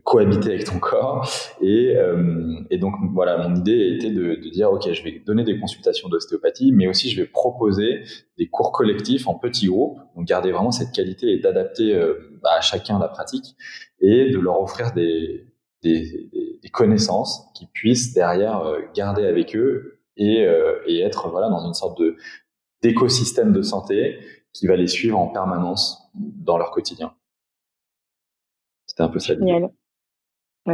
cohabiter 0.07 0.51
avec 0.51 0.63
ton 0.63 0.79
corps. 0.79 1.29
Et, 1.59 1.93
euh, 1.97 2.63
et, 2.69 2.77
donc 2.77 2.93
voilà, 3.11 3.45
mon 3.45 3.53
idée 3.55 3.97
était 3.97 4.09
de, 4.09 4.35
de, 4.35 4.49
dire 4.49 4.71
ok, 4.71 4.89
je 4.93 5.03
vais 5.03 5.21
donner 5.25 5.43
des 5.43 5.59
consultations 5.59 6.07
d'ostéopathie, 6.07 6.71
mais 6.71 6.87
aussi 6.87 7.09
je 7.09 7.21
vais 7.21 7.27
proposer 7.27 8.03
des 8.37 8.47
cours 8.47 8.71
collectifs 8.71 9.27
en 9.27 9.35
petits 9.35 9.67
groupes, 9.67 9.99
donc 10.15 10.25
garder 10.25 10.53
vraiment 10.53 10.71
cette 10.71 10.93
qualité 10.93 11.33
et 11.33 11.39
d'adapter 11.39 11.93
euh, 11.93 12.39
bah, 12.41 12.51
à 12.57 12.61
chacun 12.61 12.99
la 12.99 13.09
pratique 13.09 13.57
et 13.99 14.29
de 14.29 14.39
leur 14.39 14.61
offrir 14.61 14.93
des, 14.93 15.45
des, 15.83 16.29
des 16.63 16.69
connaissances 16.69 17.43
qui 17.53 17.67
puissent 17.67 18.13
derrière 18.13 18.61
euh, 18.61 18.79
garder 18.95 19.25
avec 19.25 19.57
eux 19.57 19.99
et, 20.15 20.45
euh, 20.45 20.79
et 20.87 21.01
être 21.01 21.27
voilà 21.27 21.49
dans 21.49 21.65
une 21.67 21.73
sorte 21.73 21.99
de 21.99 22.15
d'écosystème 22.81 23.51
de 23.51 23.61
santé 23.61 24.19
qui 24.53 24.67
va 24.67 24.77
les 24.77 24.87
suivre 24.87 25.19
en 25.19 25.27
permanence 25.27 26.09
dans 26.13 26.57
leur 26.57 26.71
quotidien. 26.71 27.13
C'était 28.85 29.03
un 29.03 29.09
peu 29.09 29.19
ça. 29.19 29.33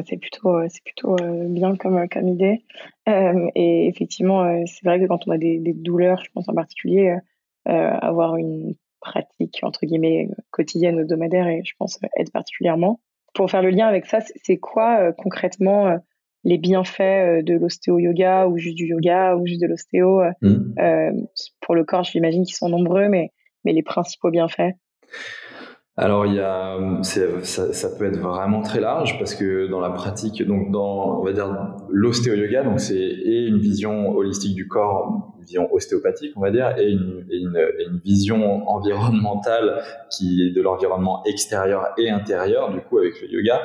C'est 0.05 0.17
plutôt, 0.17 0.55
euh, 0.55 0.67
c'est 0.69 0.83
plutôt 0.83 1.15
euh, 1.21 1.47
bien 1.47 1.75
comme, 1.75 1.97
euh, 1.97 2.07
comme 2.12 2.27
idée. 2.27 2.63
et 3.07 3.88
effectivement, 3.88 4.63
c'est 4.65 4.85
vrai 4.85 5.00
que 5.00 5.05
quand 5.05 5.27
on 5.27 5.31
a 5.31 5.38
des, 5.38 5.59
des, 5.59 5.73
douleurs, 5.73 6.23
je 6.23 6.31
pense 6.33 6.47
en 6.50 6.53
particulier, 6.53 7.17
avoir 7.65 8.38
une 8.38 8.75
pratique 9.01 9.59
entre 9.63 9.85
guillemets 9.85 10.29
quotidienne 10.51 10.95
ou 10.95 11.01
hebdomadaire 11.01 11.47
et 11.47 11.62
je 11.65 11.73
pense 11.77 12.00
aide 12.15 12.31
particulièrement. 12.31 13.01
Pour 13.33 13.50
faire 13.50 13.62
le 13.62 13.69
lien 13.69 13.88
avec 13.88 14.05
ça, 14.05 14.19
c'est 14.43 14.57
quoi 14.57 15.12
concrètement 15.13 15.97
les 16.45 16.57
bienfaits 16.57 17.43
de 17.43 17.53
l'ostéo-yoga 17.55 18.47
ou 18.47 18.57
juste 18.57 18.77
du 18.77 18.85
yoga 18.85 19.35
ou 19.35 19.45
juste 19.45 19.62
de 19.62 19.67
l'ostéo 19.67 20.23
mmh. 20.41 21.25
Pour 21.59 21.75
le 21.75 21.83
corps, 21.83 22.03
j'imagine 22.03 22.45
qu'ils 22.45 22.55
sont 22.55 22.69
nombreux, 22.69 23.09
mais, 23.09 23.31
mais 23.65 23.73
les 23.73 23.83
principaux 23.83 24.31
bienfaits? 24.31 24.73
Alors 25.95 26.25
il 26.25 26.33
y 26.33 26.39
a, 26.39 26.79
ça, 27.03 27.71
ça, 27.71 27.89
peut 27.95 28.05
être 28.05 28.17
vraiment 28.17 28.62
très 28.62 28.79
large 28.79 29.19
parce 29.19 29.35
que 29.35 29.67
dans 29.67 29.79
la 29.79 29.91
pratique, 29.91 30.41
donc 30.43 30.71
dans 30.71 31.19
on 31.19 31.23
va 31.23 31.33
dire 31.33 31.75
l'ostéo-yoga, 31.89 32.63
donc 32.63 32.79
c'est 32.79 32.95
et 32.97 33.45
une 33.45 33.59
vision 33.59 34.09
holistique 34.15 34.55
du 34.55 34.67
corps, 34.67 35.35
une 35.38 35.45
vision 35.45 35.71
ostéopathique 35.71 36.33
on 36.35 36.41
va 36.41 36.50
dire, 36.50 36.75
et 36.79 36.89
une, 36.89 37.27
une, 37.29 37.59
une 37.88 38.00
vision 38.00 38.67
environnementale 38.67 39.83
qui 40.09 40.41
est 40.41 40.51
de 40.51 40.62
l'environnement 40.63 41.23
extérieur 41.25 41.89
et 42.00 42.09
intérieur 42.09 42.71
du 42.71 42.81
coup 42.81 42.97
avec 42.97 43.21
le 43.21 43.29
yoga, 43.29 43.62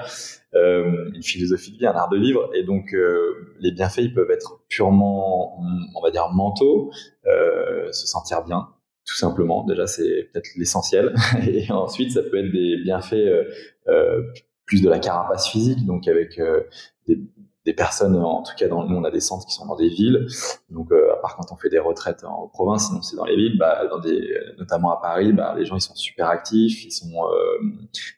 euh, 0.55 1.11
une 1.15 1.23
philosophie 1.23 1.73
de 1.73 1.79
vie, 1.79 1.87
un 1.87 1.93
art 1.93 2.11
de 2.11 2.19
vivre, 2.19 2.51
et 2.55 2.63
donc 2.63 2.93
euh, 2.93 3.55
les 3.59 3.73
bienfaits 3.73 4.03
ils 4.03 4.13
peuvent 4.13 4.31
être 4.31 4.61
purement 4.69 5.59
on 5.97 6.03
va 6.03 6.11
dire 6.11 6.29
mentaux, 6.35 6.91
euh, 7.27 7.91
se 7.91 8.07
sentir 8.07 8.45
bien, 8.45 8.69
tout 9.09 9.17
simplement. 9.17 9.65
Déjà, 9.65 9.87
c'est 9.87 10.29
peut-être 10.31 10.51
l'essentiel. 10.57 11.15
Et 11.47 11.71
ensuite, 11.73 12.13
ça 12.13 12.23
peut 12.23 12.45
être 12.45 12.53
des 12.53 12.77
bienfaits 12.77 13.15
euh, 13.15 13.45
euh, 13.89 14.23
plus 14.67 14.83
de 14.83 14.91
la 14.91 14.99
carapace 14.99 15.49
physique, 15.49 15.87
donc 15.87 16.07
avec 16.09 16.39
euh, 16.39 16.61
des, 17.07 17.19
des, 17.65 17.73
personnes, 17.73 18.17
en 18.17 18.43
tout 18.43 18.53
cas, 18.59 18.69
dans, 18.69 18.85
nous, 18.85 18.97
on 18.97 19.05
a 19.05 19.11
des 19.11 19.21
centres 19.21 19.47
qui 19.47 19.55
sont 19.55 19.65
dans 19.65 19.77
des 19.77 19.89
villes. 19.89 20.27
Donc, 20.69 20.93
à 20.93 21.17
part 21.17 21.37
quand 21.37 21.51
on 21.53 21.57
fait 21.57 21.71
des 21.71 21.79
retraites 21.79 22.23
en 22.25 22.49
province, 22.49 22.89
sinon 22.89 23.01
c'est 23.01 23.17
dans 23.17 23.25
les 23.25 23.37
villes. 23.37 23.57
Bah, 23.59 23.87
dans 23.89 23.99
des, 23.99 24.31
notamment 24.59 24.93
à 24.93 25.01
Paris, 25.01 25.33
bah, 25.33 25.55
les 25.57 25.65
gens 25.65 25.77
ils 25.77 25.81
sont 25.81 25.95
super 25.95 26.29
actifs, 26.29 26.85
ils 26.85 26.93
sont, 26.93 27.15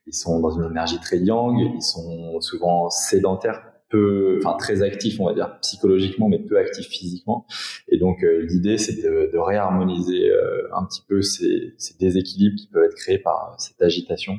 ils 0.06 0.14
sont 0.14 0.40
dans 0.40 0.50
une 0.50 0.70
énergie 0.70 0.98
très 0.98 1.18
yang, 1.18 1.56
ils 1.56 1.82
sont 1.82 2.40
souvent 2.40 2.90
sédentaires 2.90 3.69
peu, 3.90 4.38
enfin 4.42 4.56
très 4.56 4.82
actif, 4.82 5.20
on 5.20 5.26
va 5.26 5.34
dire 5.34 5.58
psychologiquement, 5.60 6.28
mais 6.28 6.38
peu 6.38 6.56
actif 6.56 6.86
physiquement. 6.86 7.44
Et 7.88 7.98
donc 7.98 8.22
euh, 8.22 8.46
l'idée, 8.48 8.78
c'est 8.78 9.02
de, 9.02 9.30
de, 9.30 9.38
réharmoniser 9.38 10.30
euh, 10.30 10.68
un 10.74 10.84
petit 10.86 11.02
peu 11.06 11.20
ces, 11.20 11.74
ces, 11.76 11.98
déséquilibres 11.98 12.56
qui 12.56 12.68
peuvent 12.68 12.84
être 12.84 12.94
créés 12.94 13.18
par 13.18 13.56
cette 13.58 13.82
agitation 13.82 14.38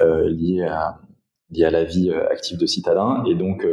euh, 0.00 0.30
liée 0.30 0.62
à 0.62 1.00
liée 1.50 1.64
à 1.64 1.70
la 1.70 1.84
vie 1.84 2.10
euh, 2.10 2.28
active 2.30 2.58
de 2.58 2.66
citadin. 2.66 3.24
Et 3.28 3.34
donc 3.34 3.66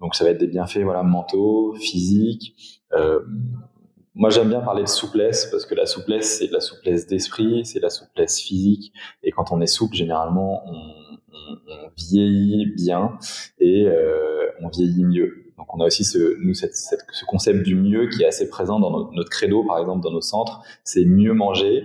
donc 0.00 0.14
ça 0.14 0.24
va 0.24 0.30
être 0.30 0.38
des 0.38 0.46
bienfaits 0.46 0.78
voilà 0.78 1.02
mentaux, 1.02 1.74
physiques. 1.74 2.54
moi, 4.14 4.30
j'aime 4.30 4.48
bien 4.48 4.60
parler 4.60 4.82
de 4.84 4.88
souplesse 4.88 5.46
parce 5.50 5.66
que 5.66 5.74
la 5.74 5.86
souplesse, 5.86 6.38
c'est 6.38 6.46
de 6.46 6.52
la 6.52 6.60
souplesse 6.60 7.08
d'esprit, 7.08 7.66
c'est 7.66 7.80
de 7.80 7.84
la 7.84 7.90
souplesse 7.90 8.40
physique. 8.40 8.92
Et 9.24 9.32
quand 9.32 9.50
on 9.50 9.60
est 9.60 9.66
souple, 9.66 9.96
généralement, 9.96 10.62
on 10.66 11.03
on, 11.48 11.90
vieillit 11.96 12.66
bien 12.74 13.18
et 13.58 13.86
euh, 13.86 14.46
on 14.60 14.68
vieillit 14.68 15.04
mieux. 15.04 15.44
Donc 15.56 15.74
on 15.74 15.80
a 15.80 15.86
aussi 15.86 16.04
ce, 16.04 16.36
concept 17.26 17.62
du 17.62 17.74
mieux 17.76 18.08
qui 18.08 18.22
est 18.22 18.26
assez 18.26 18.48
présent 18.48 18.80
dans 18.80 19.12
notre, 19.12 19.30
credo, 19.30 19.64
par 19.64 19.78
exemple, 19.78 20.02
dans 20.02 20.12
nos 20.12 20.20
centres, 20.20 20.62
c'est 20.82 21.04
mieux 21.04 21.32
manger. 21.32 21.84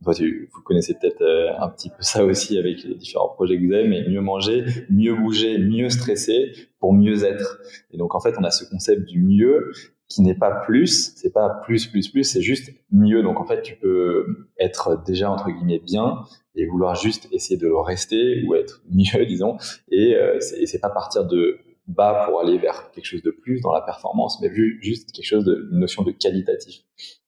vous 0.00 0.62
connaissez 0.64 0.94
peut-être 0.94 1.22
euh, 1.22 1.50
un 1.58 1.68
petit 1.68 1.90
peu 1.90 2.00
ça 2.00 2.24
aussi 2.24 2.58
avec 2.58 2.82
les 2.84 2.94
différents 2.94 3.28
projets 3.28 3.58
que 3.58 3.66
vous 3.66 3.72
avez, 3.72 3.88
mais 3.88 4.08
mieux 4.08 4.20
manger, 4.20 4.64
mieux 4.90 5.14
bouger, 5.14 5.58
mieux 5.58 5.90
stresser 5.90 6.52
pour 6.78 6.92
mieux 6.92 7.24
être. 7.24 7.60
Et 7.90 7.98
donc 7.98 8.14
en 8.14 8.20
fait, 8.20 8.34
on 8.38 8.44
a 8.44 8.50
ce 8.50 8.64
concept 8.64 9.04
du 9.06 9.20
mieux 9.20 9.72
qui 10.08 10.22
n'est 10.22 10.34
pas 10.34 10.62
plus, 10.64 11.12
c'est 11.16 11.32
pas 11.32 11.50
plus 11.64 11.86
plus 11.86 12.08
plus, 12.08 12.24
c'est 12.24 12.40
juste 12.40 12.70
mieux. 12.90 13.22
Donc 13.22 13.40
en 13.40 13.44
fait, 13.44 13.62
tu 13.62 13.76
peux 13.76 14.48
être 14.58 15.02
déjà 15.04 15.30
entre 15.30 15.50
guillemets 15.50 15.80
bien 15.80 16.24
et 16.58 16.66
vouloir 16.66 16.94
juste 16.94 17.28
essayer 17.32 17.56
de 17.56 17.66
le 17.66 17.78
rester 17.78 18.44
ou 18.46 18.54
être 18.54 18.82
mieux, 18.90 19.24
disons. 19.26 19.56
Et 19.90 20.14
euh, 20.14 20.38
c'est 20.40 20.80
pas 20.80 20.90
partir 20.90 21.24
de 21.24 21.58
bas 21.86 22.26
pour 22.26 22.40
aller 22.40 22.58
vers 22.58 22.90
quelque 22.90 23.06
chose 23.06 23.22
de 23.22 23.30
plus 23.30 23.60
dans 23.62 23.72
la 23.72 23.80
performance, 23.80 24.40
mais 24.42 24.48
vu 24.48 24.78
juste 24.82 25.12
quelque 25.12 25.24
chose 25.24 25.44
de 25.44 25.68
une 25.72 25.78
notion 25.78 26.02
de 26.02 26.10
qualitatif. 26.10 26.82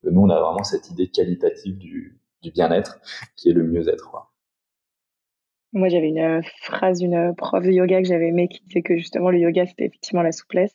Nous, 0.05 0.21
on 0.21 0.29
a 0.29 0.39
vraiment 0.39 0.65
cette 0.65 0.91
idée 0.91 1.09
qualitative 1.09 1.79
du, 1.79 2.21
du 2.43 2.51
bien-être 2.51 3.01
qui 3.37 3.49
est 3.49 3.55
le 3.55 3.65
mieux-être. 3.65 4.31
Moi, 5.73 5.89
j'avais 5.89 6.09
une 6.09 6.19
euh, 6.19 6.41
phrase 6.63 6.99
d'une 6.99 7.35
prof 7.37 7.65
de 7.65 7.71
yoga 7.71 8.03
que 8.03 8.09
j'avais 8.09 8.29
aimée 8.29 8.49
qui 8.49 8.61
disait 8.65 8.83
que 8.83 8.97
justement 8.97 9.31
le 9.31 9.39
yoga, 9.39 9.65
c'était 9.67 9.87
effectivement 9.87 10.23
la 10.23 10.33
souplesse. 10.33 10.75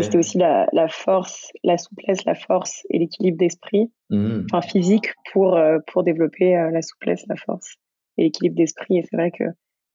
C'était 0.00 0.16
aussi 0.16 0.38
la, 0.38 0.66
la, 0.72 0.88
force, 0.88 1.52
la 1.62 1.76
souplesse, 1.76 2.24
la 2.24 2.34
force 2.34 2.86
et 2.88 2.98
l'équilibre 2.98 3.36
d'esprit, 3.36 3.92
mmh. 4.08 4.46
enfin 4.50 4.62
physique, 4.62 5.12
pour, 5.30 5.56
euh, 5.56 5.78
pour 5.92 6.04
développer 6.04 6.56
euh, 6.56 6.70
la 6.70 6.80
souplesse, 6.80 7.26
la 7.28 7.36
force 7.36 7.76
et 8.18 8.24
l'équilibre 8.24 8.56
d'esprit. 8.56 8.98
Et 8.98 9.02
c'est 9.02 9.16
vrai 9.16 9.30
que 9.30 9.44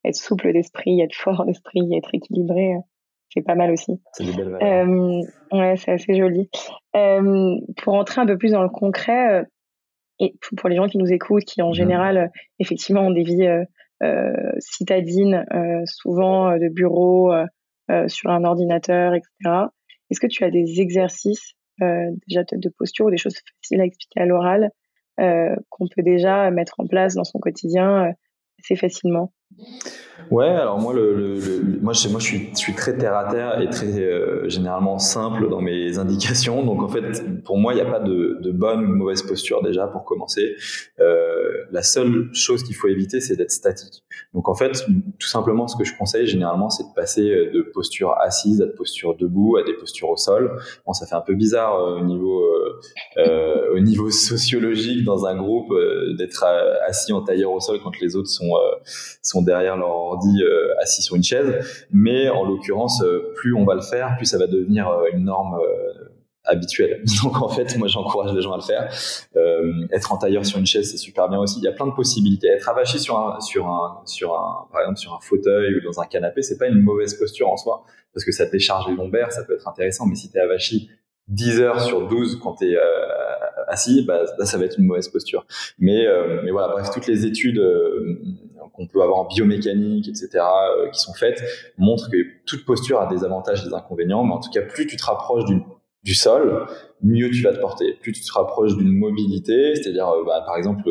être 0.04 0.16
souple 0.16 0.52
d'esprit, 0.52 1.00
être 1.02 1.14
fort 1.14 1.44
d'esprit, 1.46 1.94
être 1.96 2.10
équilibré, 2.12 2.74
euh, 2.74 2.80
c'est 3.32 3.42
pas 3.42 3.54
mal 3.54 3.70
aussi. 3.70 4.00
C'est 4.12 4.24
euh, 4.38 5.22
ouais, 5.52 5.76
c'est 5.76 5.92
assez 5.92 6.14
joli. 6.14 6.48
Euh, 6.96 7.56
pour 7.78 7.94
entrer 7.94 8.20
un 8.20 8.26
peu 8.26 8.38
plus 8.38 8.52
dans 8.52 8.62
le 8.62 8.68
concret, 8.68 9.44
et 10.20 10.34
pour 10.56 10.68
les 10.68 10.76
gens 10.76 10.86
qui 10.86 10.98
nous 10.98 11.12
écoutent, 11.12 11.44
qui 11.44 11.60
en 11.60 11.70
mmh. 11.70 11.74
général, 11.74 12.30
effectivement, 12.60 13.02
ont 13.02 13.10
des 13.10 13.24
vies 13.24 13.48
citadines, 14.60 15.44
souvent 15.86 16.56
de 16.56 16.68
bureau, 16.68 17.32
euh, 17.90 18.08
sur 18.08 18.30
un 18.30 18.44
ordinateur, 18.44 19.12
etc. 19.12 19.66
Est-ce 20.08 20.18
que 20.18 20.26
tu 20.26 20.42
as 20.42 20.50
des 20.50 20.80
exercices 20.80 21.52
euh, 21.82 22.10
déjà 22.26 22.42
de 22.50 22.68
posture 22.78 23.04
ou 23.04 23.10
des 23.10 23.18
choses 23.18 23.36
faciles 23.60 23.78
à 23.82 23.84
expliquer 23.84 24.20
à 24.20 24.24
l'oral 24.24 24.64
euh, 24.64 24.68
qu'on 25.16 25.88
peut 25.88 26.02
déjà 26.02 26.50
mettre 26.50 26.74
en 26.78 26.86
place 26.86 27.14
dans 27.14 27.24
son 27.24 27.38
quotidien 27.38 28.12
assez 28.58 28.76
facilement 28.76 29.32
Ouais, 30.30 30.48
alors 30.48 30.78
moi, 30.78 30.94
moi, 31.80 31.92
je, 31.92 32.08
suis, 32.20 32.74
très 32.74 32.96
terre 32.96 33.16
à 33.16 33.30
terre 33.30 33.60
et 33.60 33.68
très 33.68 34.00
euh, 34.00 34.48
généralement 34.48 34.98
simple 34.98 35.48
dans 35.48 35.60
mes 35.60 35.98
indications. 35.98 36.64
Donc 36.64 36.82
en 36.82 36.88
fait, 36.88 37.42
pour 37.42 37.58
moi, 37.58 37.72
il 37.72 37.76
n'y 37.76 37.82
a 37.82 37.90
pas 37.90 38.00
de, 38.00 38.50
bonne 38.52 38.84
ou 38.84 38.88
de 38.88 38.94
mauvaise 38.94 39.22
posture 39.22 39.62
déjà 39.62 39.86
pour 39.86 40.04
commencer. 40.04 40.56
Euh, 41.00 41.64
la 41.70 41.82
seule 41.82 42.30
chose 42.32 42.62
qu'il 42.62 42.74
faut 42.74 42.88
éviter, 42.88 43.20
c'est 43.20 43.36
d'être 43.36 43.50
statique. 43.50 44.04
Donc 44.32 44.48
en 44.48 44.54
fait, 44.54 44.84
tout 45.18 45.28
simplement, 45.28 45.68
ce 45.68 45.76
que 45.76 45.84
je 45.84 45.96
conseille 45.96 46.26
généralement, 46.26 46.70
c'est 46.70 46.84
de 46.84 46.94
passer 46.94 47.30
euh, 47.30 47.50
de 47.52 47.62
posture 47.62 48.14
assise 48.20 48.62
à 48.62 48.66
de 48.66 48.72
posture 48.72 49.16
debout, 49.16 49.56
à 49.56 49.62
des 49.62 49.74
postures 49.74 50.10
au 50.10 50.16
sol. 50.16 50.58
Bon, 50.86 50.92
ça 50.92 51.06
fait 51.06 51.16
un 51.16 51.20
peu 51.20 51.34
bizarre 51.34 51.80
au 51.80 52.00
niveau 52.00 52.42
au 53.72 53.80
niveau 53.80 54.10
sociologique 54.10 55.04
dans 55.04 55.26
un 55.26 55.36
groupe 55.36 55.72
d'être 56.18 56.44
assis 56.86 57.12
en 57.12 57.22
tailleur 57.22 57.52
au 57.52 57.60
sol 57.60 57.78
quand 57.82 57.98
les 58.00 58.16
autres 58.16 58.30
sont 58.30 59.33
derrière 59.42 59.76
leur 59.76 59.90
ordi 59.90 60.42
euh, 60.42 60.80
assis 60.80 61.02
sur 61.02 61.16
une 61.16 61.22
chaise. 61.22 61.86
Mais 61.92 62.28
en 62.28 62.44
l'occurrence, 62.44 63.02
euh, 63.02 63.32
plus 63.36 63.54
on 63.54 63.64
va 63.64 63.74
le 63.74 63.80
faire, 63.80 64.14
plus 64.16 64.26
ça 64.26 64.38
va 64.38 64.46
devenir 64.46 64.88
euh, 64.88 65.06
une 65.12 65.24
norme 65.24 65.58
habituelle. 66.44 67.02
Donc 67.22 67.40
en 67.40 67.48
fait, 67.48 67.76
moi 67.78 67.88
j'encourage 67.88 68.34
les 68.34 68.42
gens 68.42 68.52
à 68.52 68.56
le 68.56 68.62
faire. 68.62 68.92
être 69.92 70.12
en 70.12 70.18
tailleur 70.18 70.44
sur 70.44 70.58
une 70.58 70.66
chaise, 70.66 70.90
c'est 70.90 70.98
super 70.98 71.28
bien 71.28 71.38
aussi. 71.38 71.58
Il 71.58 71.64
y 71.64 71.68
a 71.68 71.72
plein 71.72 71.86
de 71.86 71.92
possibilités. 71.92 72.48
Être 72.48 72.68
avachi 72.68 72.98
sur 72.98 73.18
un, 73.18 73.40
sur 73.40 73.66
un, 73.66 74.02
sur 74.04 74.34
un, 74.34 74.68
par 74.70 74.82
exemple 74.82 74.98
sur 74.98 75.14
un 75.14 75.20
fauteuil 75.20 75.76
ou 75.76 75.80
dans 75.80 76.00
un 76.00 76.06
canapé, 76.06 76.42
c'est 76.42 76.58
pas 76.58 76.66
une 76.66 76.80
mauvaise 76.80 77.14
posture 77.14 77.48
en 77.48 77.56
soi 77.56 77.84
parce 78.12 78.24
que 78.24 78.32
ça 78.32 78.46
décharge 78.46 78.88
les 78.88 78.94
lombaires, 78.94 79.32
ça 79.32 79.42
peut 79.44 79.54
être 79.54 79.66
intéressant. 79.66 80.06
Mais 80.06 80.14
si 80.14 80.30
t'es 80.30 80.38
avachi 80.38 80.90
10 81.28 81.60
heures 81.60 81.80
sur 81.80 82.06
12 82.06 82.38
quand 82.42 82.56
t'es 82.56 82.76
assis, 83.66 84.04
bah, 84.06 84.22
là 84.38 84.44
ça 84.44 84.58
va 84.58 84.66
être 84.66 84.78
une 84.78 84.86
mauvaise 84.86 85.08
posture. 85.08 85.46
Mais, 85.78 86.06
mais 86.44 86.50
voilà, 86.50 86.68
bref, 86.68 86.90
toutes 86.92 87.06
les 87.06 87.24
études 87.24 87.60
qu'on 88.74 88.86
peut 88.86 89.02
avoir 89.02 89.20
en 89.20 89.24
biomécanique, 89.26 90.08
etc., 90.08 90.28
euh, 90.34 90.90
qui 90.90 91.00
sont 91.00 91.14
faites, 91.14 91.42
montrent 91.78 92.10
que 92.10 92.16
toute 92.46 92.64
posture 92.64 93.00
a 93.00 93.06
des 93.06 93.24
avantages 93.24 93.62
et 93.62 93.68
des 93.68 93.74
inconvénients, 93.74 94.24
mais 94.24 94.34
en 94.34 94.40
tout 94.40 94.50
cas, 94.50 94.62
plus 94.62 94.86
tu 94.86 94.96
te 94.96 95.04
rapproches 95.04 95.44
du 96.02 96.14
sol, 96.14 96.66
mieux 97.02 97.30
tu 97.30 97.42
vas 97.42 97.52
te 97.52 97.60
porter. 97.60 97.94
Plus 98.00 98.12
tu 98.12 98.22
te 98.22 98.32
rapproches 98.32 98.76
d'une 98.76 98.92
mobilité, 98.92 99.74
c'est-à-dire, 99.76 100.08
euh, 100.08 100.24
bah, 100.24 100.42
par 100.44 100.56
exemple, 100.56 100.82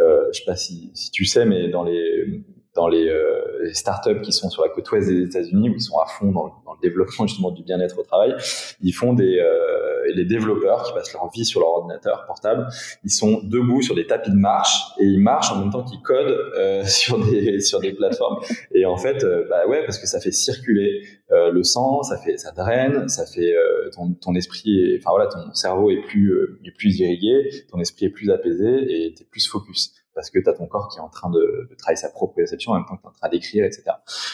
euh, 0.00 0.24
je 0.32 0.38
sais 0.38 0.44
pas 0.44 0.56
si, 0.56 0.90
si, 0.94 1.10
tu 1.10 1.24
sais, 1.24 1.44
mais 1.44 1.68
dans 1.68 1.84
les 1.84 2.42
dans 2.74 2.88
les, 2.88 3.08
euh, 3.08 3.72
startups 3.72 4.20
qui 4.22 4.32
sont 4.32 4.50
sur 4.50 4.62
la 4.62 4.68
côte 4.70 4.90
ouest 4.90 5.08
des 5.08 5.22
États-Unis 5.22 5.70
où 5.70 5.74
ils 5.74 5.80
sont 5.80 5.98
à 5.98 6.06
fond 6.06 6.32
dans, 6.32 6.46
dans 6.64 6.74
le 6.74 6.80
développement 6.80 7.26
justement 7.26 7.50
du 7.50 7.62
bien-être 7.62 7.98
au 7.98 8.02
travail, 8.02 8.34
ils 8.80 8.92
font 8.92 9.12
des 9.12 9.38
euh, 9.38 9.82
les 10.14 10.24
développeurs 10.24 10.82
qui 10.84 10.92
passent 10.92 11.12
leur 11.12 11.30
vie 11.30 11.44
sur 11.44 11.60
leur 11.60 11.70
ordinateur 11.70 12.24
portable, 12.26 12.66
ils 13.04 13.10
sont 13.10 13.40
debout 13.42 13.82
sur 13.82 13.94
des 13.94 14.06
tapis 14.06 14.30
de 14.30 14.36
marche 14.36 14.82
et 14.98 15.04
ils 15.04 15.20
marchent 15.20 15.52
en 15.52 15.60
même 15.60 15.70
temps 15.70 15.84
qu'ils 15.84 16.00
codent 16.00 16.52
euh, 16.56 16.84
sur 16.86 17.24
des 17.24 17.60
sur 17.60 17.80
des 17.80 17.92
plateformes. 17.92 18.38
Et 18.72 18.84
en 18.84 18.96
fait, 18.96 19.24
euh, 19.24 19.46
bah 19.48 19.66
ouais, 19.66 19.84
parce 19.84 19.98
que 19.98 20.06
ça 20.06 20.20
fait 20.20 20.32
circuler 20.32 21.02
euh, 21.30 21.50
le 21.50 21.62
sang, 21.62 22.02
ça 22.02 22.16
fait 22.18 22.36
ça 22.36 22.52
draine, 22.52 23.08
ça 23.08 23.26
fait 23.26 23.54
euh, 23.54 23.90
ton, 23.94 24.12
ton 24.14 24.34
esprit, 24.34 24.96
enfin 24.98 25.10
voilà, 25.10 25.26
ton 25.26 25.52
cerveau 25.54 25.90
est 25.90 26.02
plus 26.02 26.32
est 26.64 26.72
plus 26.72 26.98
irrigué, 26.98 27.50
ton 27.70 27.78
esprit 27.80 28.06
est 28.06 28.10
plus 28.10 28.30
apaisé 28.30 29.06
et 29.06 29.14
t'es 29.14 29.24
plus 29.24 29.46
focus 29.46 29.94
parce 30.14 30.30
que 30.30 30.38
tu 30.38 30.48
as 30.48 30.52
ton 30.52 30.66
corps 30.66 30.88
qui 30.88 30.98
est 30.98 31.02
en 31.02 31.08
train 31.08 31.30
de, 31.30 31.68
de 31.70 31.74
travailler 31.76 31.96
sa 31.96 32.10
propre 32.10 32.34
réception 32.36 32.72
en 32.72 32.76
même 32.76 32.84
temps 32.84 32.96
que 32.96 33.02
tu 33.02 33.06
es 33.06 33.10
en 33.10 33.12
train 33.12 33.28
d'écrire, 33.28 33.64
etc. 33.64 33.84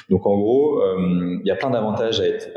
Donc 0.08 0.26
en 0.26 0.36
gros, 0.36 0.80
euh, 0.80 1.38
il 1.40 1.46
y 1.46 1.50
a 1.50 1.56
plein 1.56 1.70
d'avantages 1.70 2.20
à, 2.20 2.26
être, 2.26 2.48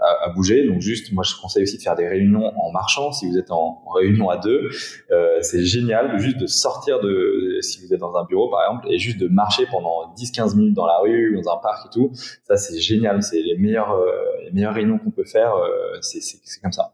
à, 0.00 0.26
à, 0.26 0.28
bouger. 0.30 0.66
Donc 0.66 0.80
juste, 0.80 1.12
moi 1.12 1.24
je 1.24 1.34
conseille 1.40 1.64
aussi 1.64 1.78
de 1.78 1.82
faire 1.82 1.96
des 1.96 2.08
réunions 2.08 2.52
en 2.58 2.70
marchant. 2.72 3.12
Si 3.12 3.28
vous 3.28 3.38
êtes 3.38 3.50
en, 3.50 3.82
réunion 3.94 4.30
à 4.30 4.36
deux, 4.36 4.70
euh, 5.10 5.38
c'est 5.42 5.64
génial 5.64 6.18
juste 6.18 6.38
de 6.38 6.46
sortir 6.46 7.00
de, 7.00 7.58
si 7.60 7.84
vous 7.84 7.92
êtes 7.92 8.00
dans 8.00 8.14
un 8.16 8.24
bureau 8.24 8.48
par 8.50 8.62
exemple, 8.62 8.86
et 8.92 8.98
juste 8.98 9.18
de 9.18 9.28
marcher 9.28 9.66
pendant 9.70 10.14
10-15 10.16 10.56
minutes 10.56 10.74
dans 10.74 10.86
la 10.86 10.98
rue, 10.98 11.40
dans 11.42 11.52
un 11.52 11.56
parc 11.56 11.86
et 11.86 11.90
tout. 11.92 12.10
Ça 12.44 12.56
c'est 12.56 12.78
génial, 12.78 13.22
c'est 13.22 13.40
les 13.40 13.56
meilleures, 13.56 13.92
euh, 13.92 14.10
les 14.44 14.50
meilleures 14.52 14.74
réunions 14.74 14.98
qu'on 14.98 15.10
peut 15.10 15.24
faire. 15.24 15.54
Euh, 15.54 15.98
c'est 16.00 16.20
comme 16.62 16.72
ça. 16.72 16.92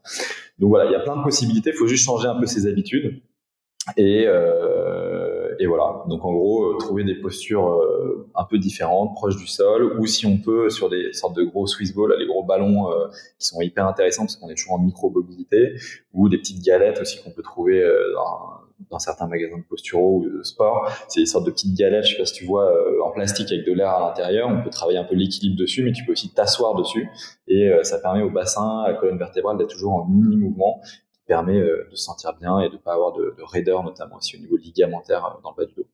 Donc 0.59 0.69
voilà, 0.69 0.85
il 0.85 0.91
y 0.91 0.95
a 0.95 0.99
plein 0.99 1.17
de 1.17 1.23
possibilités. 1.23 1.71
Il 1.71 1.75
faut 1.75 1.87
juste 1.87 2.05
changer 2.05 2.27
un 2.27 2.39
peu 2.39 2.45
ses 2.45 2.67
habitudes. 2.67 3.21
Et, 3.95 4.25
euh, 4.27 5.36
et 5.59 5.65
voilà. 5.65 6.03
Donc 6.07 6.23
en 6.25 6.33
gros, 6.33 6.75
trouver 6.75 7.03
des 7.03 7.15
postures 7.15 7.79
un 8.35 8.43
peu 8.45 8.57
différentes, 8.57 9.13
proches 9.15 9.37
du 9.37 9.47
sol, 9.47 9.97
ou 9.99 10.05
si 10.05 10.25
on 10.25 10.37
peut 10.37 10.69
sur 10.69 10.89
des 10.89 11.13
sortes 11.13 11.35
de 11.35 11.43
gros 11.43 11.67
Swiss 11.67 11.95
balls, 11.95 12.15
les 12.19 12.27
gros 12.27 12.43
ballons 12.43 12.89
qui 13.39 13.47
sont 13.47 13.61
hyper 13.61 13.87
intéressants 13.87 14.23
parce 14.23 14.35
qu'on 14.35 14.49
est 14.49 14.55
toujours 14.55 14.73
en 14.73 14.79
micro-mobilité, 14.79 15.75
ou 16.13 16.29
des 16.29 16.37
petites 16.37 16.63
galettes 16.63 16.99
aussi 17.01 17.21
qu'on 17.23 17.31
peut 17.31 17.43
trouver 17.43 17.81
dans 18.13 18.67
dans 18.89 18.99
certains 18.99 19.27
magasins 19.27 19.57
de 19.57 19.63
posturaux 19.63 20.17
ou 20.17 20.29
de 20.29 20.43
sport. 20.43 20.91
C'est 21.07 21.21
des 21.21 21.25
sortes 21.25 21.45
de 21.45 21.51
petites 21.51 21.77
galettes, 21.77 22.05
je 22.05 22.11
sais 22.11 22.17
pas 22.17 22.25
si 22.25 22.33
tu 22.33 22.45
vois, 22.45 22.71
euh, 22.71 23.03
en 23.03 23.11
plastique 23.11 23.51
avec 23.51 23.65
de 23.65 23.73
l'air 23.73 23.89
à 23.89 24.07
l'intérieur. 24.07 24.49
On 24.49 24.63
peut 24.63 24.69
travailler 24.69 24.97
un 24.97 25.03
peu 25.03 25.15
l'équilibre 25.15 25.57
dessus, 25.57 25.83
mais 25.83 25.91
tu 25.91 26.05
peux 26.05 26.11
aussi 26.11 26.33
t'asseoir 26.33 26.75
dessus. 26.75 27.09
Et 27.47 27.69
euh, 27.69 27.83
ça 27.83 27.99
permet 27.99 28.21
au 28.21 28.29
bassin, 28.29 28.83
à 28.85 28.91
la 28.91 28.93
colonne 28.97 29.17
vertébrale 29.17 29.57
d'être 29.57 29.71
toujours 29.71 29.93
en 29.93 30.05
mini-mouvement, 30.05 30.81
permet 31.27 31.59
euh, 31.59 31.87
de 31.91 31.95
se 31.95 32.03
sentir 32.03 32.33
bien 32.39 32.59
et 32.59 32.69
de 32.69 32.77
pas 32.77 32.93
avoir 32.93 33.13
de, 33.13 33.35
de 33.37 33.43
raideur, 33.43 33.83
notamment 33.83 34.17
aussi 34.17 34.37
au 34.37 34.39
niveau 34.39 34.57
ligamentaire 34.57 35.39
dans 35.43 35.51
le 35.51 35.55
bas 35.55 35.65
du 35.65 35.73
dos. 35.75 35.87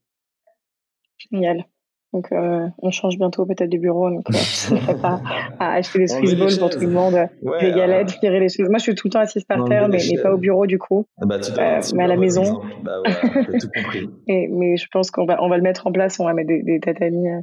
Génial. 1.17 1.65
Donc, 2.13 2.31
euh, 2.31 2.67
on 2.77 2.91
change 2.91 3.17
bientôt 3.17 3.43
peut-être 3.47 3.71
de 3.71 3.77
bureau. 3.77 4.11
Donc, 4.11 4.23
euh, 4.29 4.93
pas 5.01 5.19
à 5.59 5.73
acheter 5.73 5.97
des 5.97 6.07
Swiss 6.07 6.35
balls 6.35 6.59
pour 6.59 6.69
tout 6.69 6.79
le 6.79 6.89
monde, 6.89 7.15
des 7.59 7.71
galettes, 7.71 8.19
les 8.21 8.49
choses. 8.49 8.69
Moi, 8.69 8.77
je 8.77 8.83
suis 8.83 8.95
tout 8.95 9.07
le 9.07 9.13
temps 9.13 9.19
assise 9.19 9.43
par 9.45 9.65
terre, 9.65 9.89
mais, 9.89 9.97
mais, 9.97 10.21
pas 10.21 10.31
au 10.31 10.37
bureau 10.37 10.67
du 10.67 10.77
coup. 10.77 11.07
Ah 11.19 11.25
bah, 11.25 11.37
euh, 11.37 11.81
mais 11.95 12.03
à 12.03 12.07
la 12.07 12.17
maison. 12.17 12.61
Bah, 12.83 13.01
ouais, 13.01 13.57
tout 13.59 13.67
compris. 13.75 14.11
Et, 14.27 14.47
mais 14.47 14.77
je 14.77 14.85
pense 14.91 15.09
qu'on 15.09 15.25
va, 15.25 15.43
on 15.43 15.49
va 15.49 15.57
le 15.57 15.63
mettre 15.63 15.87
en 15.87 15.91
place. 15.91 16.19
On 16.19 16.25
va 16.25 16.33
mettre 16.33 16.49
des, 16.49 16.61
des 16.61 16.79
tatamis 16.79 17.29
euh, 17.29 17.41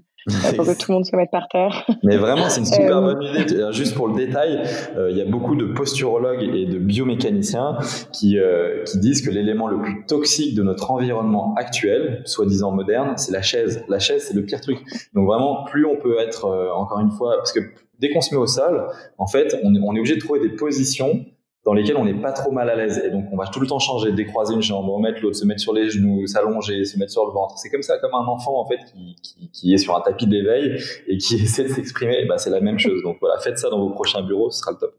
pour 0.57 0.67
que 0.67 0.79
tout 0.79 0.91
le 0.91 0.95
monde 0.95 1.07
se 1.07 1.17
mette 1.17 1.31
par 1.31 1.49
terre. 1.49 1.87
Mais 2.03 2.17
vraiment, 2.17 2.49
c'est 2.49 2.61
une 2.61 2.67
super 2.67 2.99
euh, 2.99 3.15
bonne 3.15 3.23
idée. 3.23 3.67
Juste 3.73 3.95
pour 3.95 4.09
le 4.09 4.15
détail, 4.15 4.63
euh, 4.97 5.11
il 5.11 5.17
y 5.17 5.21
a 5.21 5.25
beaucoup 5.25 5.57
de 5.57 5.67
posturologues 5.67 6.43
et 6.43 6.67
de 6.67 6.79
biomécaniciens 6.79 7.79
qui, 8.13 8.39
euh, 8.39 8.85
qui 8.85 8.99
disent 8.99 9.23
que 9.23 9.31
l'élément 9.31 9.69
le 9.69 9.81
plus 9.81 10.05
toxique 10.07 10.55
de 10.55 10.63
notre 10.63 10.91
environnement 10.91 11.55
actuel, 11.57 12.23
soi-disant 12.25 12.73
moderne, 12.73 13.15
c'est 13.17 13.33
la 13.33 13.43
chaise. 13.43 13.85
La 13.89 13.99
chaise, 13.99 14.27
c'est 14.29 14.35
le 14.35 14.45
pire 14.45 14.61
truc. 14.61 14.79
Donc 15.15 15.27
vraiment, 15.27 15.65
plus 15.65 15.87
on 15.87 15.97
peut 15.97 16.19
être, 16.19 16.47
encore 16.75 17.01
une 17.01 17.11
fois, 17.11 17.37
parce 17.37 17.53
que 17.53 17.61
dès 17.99 18.11
qu'on 18.11 18.21
se 18.21 18.35
met 18.35 18.41
au 18.41 18.47
sol, 18.47 18.87
en 19.19 19.27
fait, 19.27 19.57
on 19.63 19.75
est, 19.75 19.79
on 19.83 19.95
est 19.95 19.99
obligé 19.99 20.17
de 20.17 20.21
trouver 20.21 20.41
des 20.41 20.51
positions 20.51 21.25
dans 21.65 21.75
lesquels 21.75 21.97
on 21.97 22.05
n'est 22.05 22.21
pas 22.21 22.33
trop 22.33 22.51
mal 22.51 22.71
à 22.71 22.75
l'aise. 22.75 23.03
Et 23.05 23.11
donc, 23.11 23.27
on 23.33 23.37
va 23.37 23.47
tout 23.47 23.61
le 23.61 23.67
temps 23.67 23.79
changer, 23.79 24.13
décroiser 24.13 24.55
une 24.55 24.63
jambe, 24.63 24.89
remettre 24.89 25.21
l'autre, 25.23 25.37
se 25.37 25.45
mettre 25.45 25.61
sur 25.61 25.75
les 25.75 25.91
genoux, 25.91 26.27
s'allonger, 26.27 26.85
se 26.85 26.99
mettre 26.99 27.13
sur 27.13 27.27
le 27.27 27.33
ventre. 27.33 27.59
C'est 27.59 27.71
comme 27.71 27.83
ça, 27.83 27.99
comme 27.99 28.15
un 28.15 28.27
enfant, 28.27 28.59
en 28.59 28.67
fait, 28.67 28.79
qui, 28.93 29.17
qui, 29.23 29.51
qui 29.51 29.75
est 29.75 29.79
sur 29.79 29.97
un 29.97 30.01
tapis 30.01 30.27
d'éveil 30.27 30.79
et 31.07 31.19
qui 31.19 31.35
essaie 31.43 31.65
de 31.65 31.69
s'exprimer. 31.69 32.25
Bah, 32.27 32.39
c'est 32.39 32.51
la 32.51 32.61
même 32.61 32.79
chose. 32.81 33.03
Donc, 33.03 33.19
voilà, 33.21 33.39
faites 33.41 33.59
ça 33.59 33.69
dans 33.69 33.79
vos 33.79 33.91
prochains 33.91 34.23
bureaux, 34.23 34.51
ce 34.51 34.61
sera 34.61 34.73
le 34.73 34.79
top. 34.79 34.95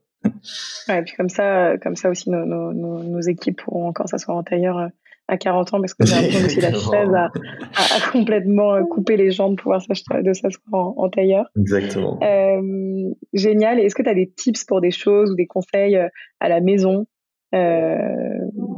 Ouais, 0.87 0.99
et 0.99 1.01
puis 1.01 1.15
comme 1.15 1.29
ça, 1.29 1.77
comme 1.79 1.95
ça 1.95 2.09
aussi, 2.09 2.29
nos, 2.29 2.45
nos, 2.45 2.73
nos 2.73 3.21
équipes 3.21 3.59
pourront 3.63 3.87
encore 3.87 4.07
s'asseoir 4.07 4.37
en 4.37 4.43
tailleur 4.43 4.77
euh, 4.77 4.87
à 5.31 5.37
40 5.37 5.73
ans 5.73 5.79
parce 5.79 5.93
que 5.93 6.05
j'ai 6.05 6.15
l'impression 6.15 6.61
la 6.61 6.71
chaise 6.73 7.13
a, 7.15 7.31
a, 7.75 8.11
complètement 8.11 8.73
euh, 8.73 8.83
coupé 8.83 9.15
les 9.15 9.31
jambes 9.31 9.55
pour 9.55 9.73
pouvoir 9.73 9.81
de 10.21 10.33
s'asseoir 10.33 10.93
en, 10.97 11.09
tailleur. 11.09 11.45
Exactement. 11.57 12.19
Euh, 12.21 13.09
génial. 13.33 13.79
Est-ce 13.79 13.95
que 13.95 14.03
tu 14.03 14.09
as 14.09 14.13
des 14.13 14.29
tips 14.29 14.65
pour 14.65 14.81
des 14.81 14.91
choses 14.91 15.31
ou 15.31 15.35
des 15.35 15.47
conseils 15.47 15.95
euh, 15.95 16.09
à 16.41 16.49
la 16.49 16.59
maison? 16.59 17.07
Euh, 17.55 17.97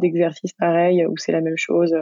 d'exercices 0.03 0.53
pareils 0.53 1.05
où 1.05 1.17
c'est 1.17 1.31
la 1.31 1.41
même 1.41 1.57
chose, 1.57 1.93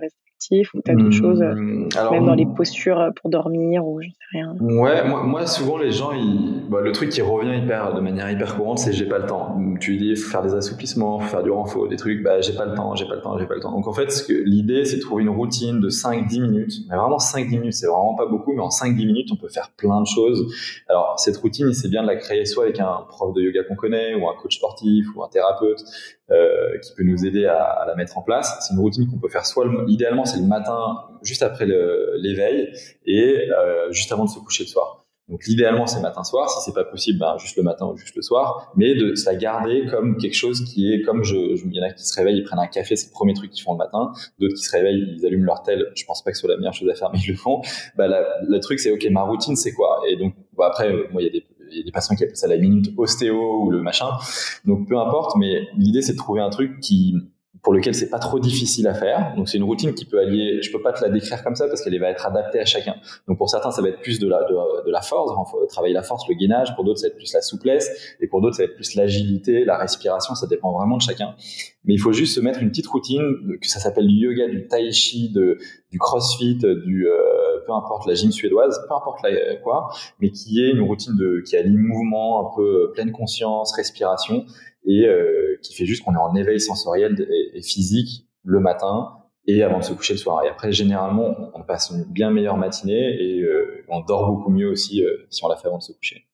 ou 0.52 0.82
tu 0.84 0.92
as 0.92 0.96
d'autres 0.96 1.12
choses, 1.12 1.42
euh, 1.42 1.54
mmh, 1.54 1.90
même 2.12 2.26
dans 2.26 2.34
les 2.34 2.46
postures 2.46 3.00
euh, 3.00 3.10
pour 3.12 3.30
dormir 3.30 3.86
ou 3.86 4.02
je 4.02 4.08
sais 4.08 4.16
rien 4.34 4.56
Ouais, 4.60 5.08
moi, 5.08 5.24
moi 5.24 5.46
souvent 5.46 5.78
les 5.78 5.92
gens, 5.92 6.12
ils... 6.12 6.68
Bah, 6.70 6.82
le 6.82 6.92
truc 6.92 7.10
qui 7.10 7.22
revient 7.22 7.64
hyper, 7.64 7.94
de 7.94 8.02
manière 8.02 8.30
hyper 8.30 8.56
courante, 8.56 8.80
c'est 8.80 8.94
j'ai 8.94 9.06
pas 9.06 9.20
le 9.20 9.26
temps. 9.26 9.58
Tu 9.80 9.98
dis 9.98 10.16
faut 10.16 10.30
faire 10.30 10.42
des 10.42 10.54
assouplissements, 10.54 11.20
faut 11.20 11.30
faire 11.30 11.44
du 11.44 11.52
renfort, 11.52 11.88
des 11.88 11.96
trucs, 11.96 12.24
bah 12.24 12.42
j'ai 12.42 12.54
pas 12.54 12.66
le 12.66 12.74
temps, 12.76 12.96
j'ai 12.96 13.06
pas 13.06 13.16
le 13.16 13.22
temps, 13.22 13.38
j'ai 13.38 13.46
pas 13.46 13.56
le 13.56 13.60
temps. 13.60 13.72
Donc 13.72 13.88
en 13.88 13.94
fait, 13.94 14.26
l'idée 14.30 14.86
c'est 14.86 14.98
de 14.98 15.02
trouver 15.02 15.24
une 15.24 15.30
routine 15.30 15.80
de 15.80 15.90
5-10 15.90 16.42
minutes, 16.42 16.74
mais 16.90 16.96
vraiment 16.96 17.18
5-10 17.18 17.50
minutes, 17.50 17.74
c'est 17.74 17.88
vraiment 17.88 18.16
pas 18.16 18.26
beaucoup, 18.26 18.54
mais 18.54 18.62
en 18.62 18.70
5-10 18.70 18.96
minutes 19.06 19.30
on 19.32 19.36
peut 19.36 19.50
faire 19.50 19.72
plein 19.78 20.02
de 20.02 20.08
choses. 20.08 20.54
Alors 20.90 21.16
cette 21.18 21.38
routine, 21.38 21.74
c'est 21.74 21.90
bien 21.90 22.02
de 22.02 22.08
la 22.08 22.16
créer 22.16 22.46
soit 22.46 22.64
avec 22.64 22.80
un 22.80 23.06
prof 23.08 23.34
de 23.34 23.42
yoga 23.42 23.64
qu'on 23.64 23.76
connaît, 23.76 24.16
ou 24.16 24.28
un 24.28 24.34
coach 24.42 24.58
sportif, 24.58 25.08
ou 25.16 25.24
un 25.24 25.30
thérapeute, 25.30 25.80
euh, 26.32 26.78
qui 26.80 26.94
peut 26.96 27.04
nous 27.04 27.26
aider 27.26 27.46
à, 27.46 27.84
la 27.86 27.96
mettre 27.96 28.18
en 28.18 28.22
place. 28.22 28.58
C'est 28.62 28.74
une 28.74 28.80
routine 28.80 29.10
qu'on 29.10 29.20
peut 29.20 29.30
faire 29.30 29.46
soit 29.46 29.66
idéalement 29.88 30.26
c'est 30.26 30.40
le 30.40 30.48
matin 30.48 30.98
juste 31.24 31.44
après 31.44 31.66
l'éveil 31.66 32.74
et 33.06 33.50
euh, 33.52 33.92
juste 33.92 34.12
avant 34.12 34.26
de 34.26 34.30
se 34.30 34.40
coucher 34.40 34.64
le 34.64 34.70
soir. 34.70 35.02
Donc 35.32 35.46
l'idéalement 35.46 35.88
c'est 35.88 36.02
matin-soir, 36.02 36.50
si 36.50 36.60
c'est 36.66 36.74
pas 36.74 36.84
possible, 36.84 37.20
ben, 37.20 37.38
juste 37.38 37.56
le 37.56 37.64
matin 37.64 37.86
ou 37.88 37.96
juste 37.96 38.16
le 38.16 38.22
soir, 38.22 38.72
mais 38.76 38.96
de 38.96 39.14
la 39.26 39.36
garder 39.36 39.86
comme 39.90 40.18
quelque 40.18 40.36
chose 40.36 40.66
qui 40.66 40.94
est 40.94 41.04
comme 41.04 41.24
il 41.24 41.74
y 41.74 41.80
en 41.80 41.84
a 41.84 41.92
qui 41.92 42.06
se 42.06 42.14
réveillent, 42.18 42.40
ils 42.40 42.44
prennent 42.44 42.60
un 42.60 42.68
café, 42.68 42.98
c'est 42.98 43.08
le 43.08 43.14
premier 43.14 43.34
truc 43.34 43.50
qu'ils 43.50 43.64
font 43.64 43.72
le 43.72 43.78
matin, 43.78 44.12
d'autres 44.40 44.56
qui 44.56 44.64
se 44.64 44.72
réveillent, 44.72 45.16
ils 45.18 45.26
allument 45.26 45.46
leur 45.46 45.64
tel, 45.64 45.88
je 45.96 46.04
pense 46.06 46.22
pas 46.22 46.32
que 46.32 46.38
ce 46.38 46.42
soit 46.42 46.50
la 46.50 46.58
meilleure 46.58 46.74
chose 46.74 46.90
à 46.90 46.96
faire, 46.96 47.12
mais 47.14 47.20
ils 47.20 47.32
le 47.32 47.38
font. 47.38 47.62
Bah, 47.96 48.08
le 48.08 48.60
truc 48.60 48.80
c'est 48.82 48.92
ok, 48.92 49.08
ma 49.10 49.22
routine 49.22 49.56
c'est 49.56 49.72
quoi? 49.72 50.02
Et 50.10 50.18
donc 50.18 50.34
après, 50.60 50.92
moi 51.12 51.22
il 51.22 51.26
y 51.26 51.30
a 51.30 51.32
des 51.32 51.46
il 51.72 51.78
y 51.78 51.82
a 51.82 51.84
des 51.84 51.92
patients 51.92 52.16
qui 52.16 52.24
appellent 52.24 52.38
ça 52.38 52.48
la 52.48 52.58
minute 52.58 52.94
ostéo 52.98 53.64
ou 53.64 53.72
le 53.72 53.82
machin. 53.82 54.10
Donc 54.66 54.88
peu 54.88 54.98
importe, 55.00 55.38
mais 55.38 55.68
l'idée 55.78 56.02
c'est 56.02 56.14
de 56.14 56.18
trouver 56.18 56.42
un 56.42 56.50
truc 56.50 56.80
qui 56.80 57.16
pour 57.64 57.74
lequel 57.74 57.94
c'est 57.94 58.10
pas 58.10 58.20
trop 58.20 58.40
difficile 58.40 58.88
à 58.88 58.94
faire. 58.94 59.34
Donc 59.36 59.48
c'est 59.48 59.58
une 59.58 59.64
routine 59.64 59.94
qui 59.94 60.06
peut 60.06 60.20
allier, 60.20 60.62
je 60.62 60.72
peux 60.72 60.82
pas 60.82 60.94
te 60.94 61.04
la 61.04 61.10
décrire 61.10 61.44
comme 61.44 61.56
ça 61.56 61.68
parce 61.68 61.84
qu'elle 61.84 61.98
va 62.00 62.10
être 62.10 62.26
adaptée 62.26 62.60
à 62.60 62.66
chacun. 62.66 62.96
Donc 63.28 63.38
pour 63.38 63.50
certains 63.50 63.72
ça 63.72 63.82
va 63.82 63.90
être 63.90 64.02
plus 64.02 64.20
de 64.20 64.28
la 64.28 64.40
de, 64.44 64.92
la 64.92 65.02
force, 65.02 65.32
travailler 65.70 65.94
la 65.94 66.02
force, 66.02 66.28
le 66.28 66.36
gainage. 66.36 66.76
Pour 66.76 66.84
d'autres 66.84 67.00
ça 67.00 67.08
va 67.08 67.12
être 67.12 67.18
plus 67.18 67.34
la 67.34 67.42
souplesse 67.42 68.16
et 68.20 68.28
pour 68.28 68.42
d'autres 68.42 68.56
ça 68.56 68.64
va 68.64 68.70
être 68.70 68.76
plus 68.76 68.96
l'agilité, 68.96 69.64
la 69.64 69.78
respiration. 69.78 70.34
Ça 70.34 70.48
dépend 70.48 70.72
vraiment 70.72 70.98
de 70.98 71.04
chacun. 71.04 71.36
Mais 71.84 71.94
il 71.94 72.00
faut 72.00 72.14
juste 72.14 72.36
se 72.36 72.40
mettre 72.40 72.62
une 72.62 72.70
petite 72.70 72.88
routine 72.88 73.58
que 73.60 73.68
ça 73.68 73.80
s'appelle 73.80 74.08
du 74.08 74.14
yoga, 74.16 74.48
du 74.48 74.68
tai 74.68 74.92
chi, 74.92 75.30
de, 75.30 75.58
du 75.92 75.98
crossfit, 75.98 76.56
du 76.56 77.08
euh, 77.08 77.18
peu 77.66 77.74
importe 77.74 78.08
la 78.08 78.14
gym 78.14 78.32
suédoise, 78.32 78.80
peu 78.88 78.96
importe 78.96 79.22
la, 79.24 79.56
quoi, 79.58 79.90
mais 80.20 80.30
qui 80.30 80.64
est 80.64 80.72
une 80.72 80.82
routine 80.82 81.16
de 81.16 81.42
qui 81.46 81.58
allie 81.58 81.78
mouvement, 81.78 82.48
un 82.48 82.56
peu 82.56 82.92
pleine 82.94 83.12
conscience, 83.12 83.74
respiration 83.76 84.46
et 84.86 85.06
euh, 85.06 85.58
qui 85.62 85.76
fait 85.76 85.86
juste 85.86 86.04
qu'on 86.04 86.14
est 86.14 86.18
en 86.18 86.36
éveil 86.36 86.60
sensoriel 86.60 87.28
et, 87.54 87.62
physique 87.62 88.28
le 88.44 88.60
matin 88.60 89.18
et 89.48 89.64
avant 89.64 89.80
de 89.80 89.84
se 89.84 89.94
coucher 89.94 90.14
le 90.14 90.20
soir. 90.20 90.44
Et 90.44 90.50
après, 90.50 90.72
généralement, 90.72 91.52
on 91.54 91.64
passe 91.64 91.92
une 91.92 92.04
bien 92.04 92.32
meilleure 92.32 92.58
matinée 92.58 93.16
et 93.20 93.42
euh, 93.42 93.84
on 93.90 94.02
dort 94.02 94.32
beaucoup 94.32 94.52
mieux 94.52 94.70
aussi 94.70 95.04
euh, 95.04 95.28
si 95.30 95.44
on 95.44 95.48
l'a 95.48 95.56
fait 95.56 95.68
avant 95.68 95.78
de 95.78 95.84
se 95.84 95.94
coucher. 95.94 96.28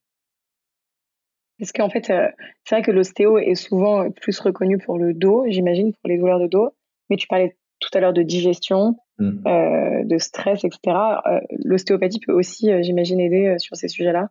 Parce 1.58 1.72
qu'en 1.72 1.90
fait, 1.90 2.04
c'est 2.06 2.74
vrai 2.74 2.82
que 2.82 2.92
l'ostéo 2.92 3.38
est 3.38 3.56
souvent 3.56 4.08
plus 4.12 4.38
reconnu 4.38 4.78
pour 4.78 4.96
le 4.96 5.12
dos, 5.12 5.44
j'imagine, 5.48 5.92
pour 5.92 6.08
les 6.08 6.16
douleurs 6.16 6.38
de 6.38 6.46
dos. 6.46 6.70
Mais 7.10 7.16
tu 7.16 7.26
parlais 7.26 7.56
tout 7.80 7.90
à 7.94 8.00
l'heure 8.00 8.12
de 8.12 8.22
digestion. 8.22 8.94
Mm. 9.18 9.40
Euh, 9.46 10.04
de 10.04 10.16
stress, 10.18 10.64
etc. 10.64 10.78
Euh, 11.26 11.40
l'ostéopathie 11.64 12.20
peut 12.20 12.32
aussi, 12.32 12.70
euh, 12.70 12.82
j'imagine, 12.82 13.18
aider 13.18 13.56
sur 13.58 13.74
ces 13.74 13.88
sujets-là? 13.88 14.30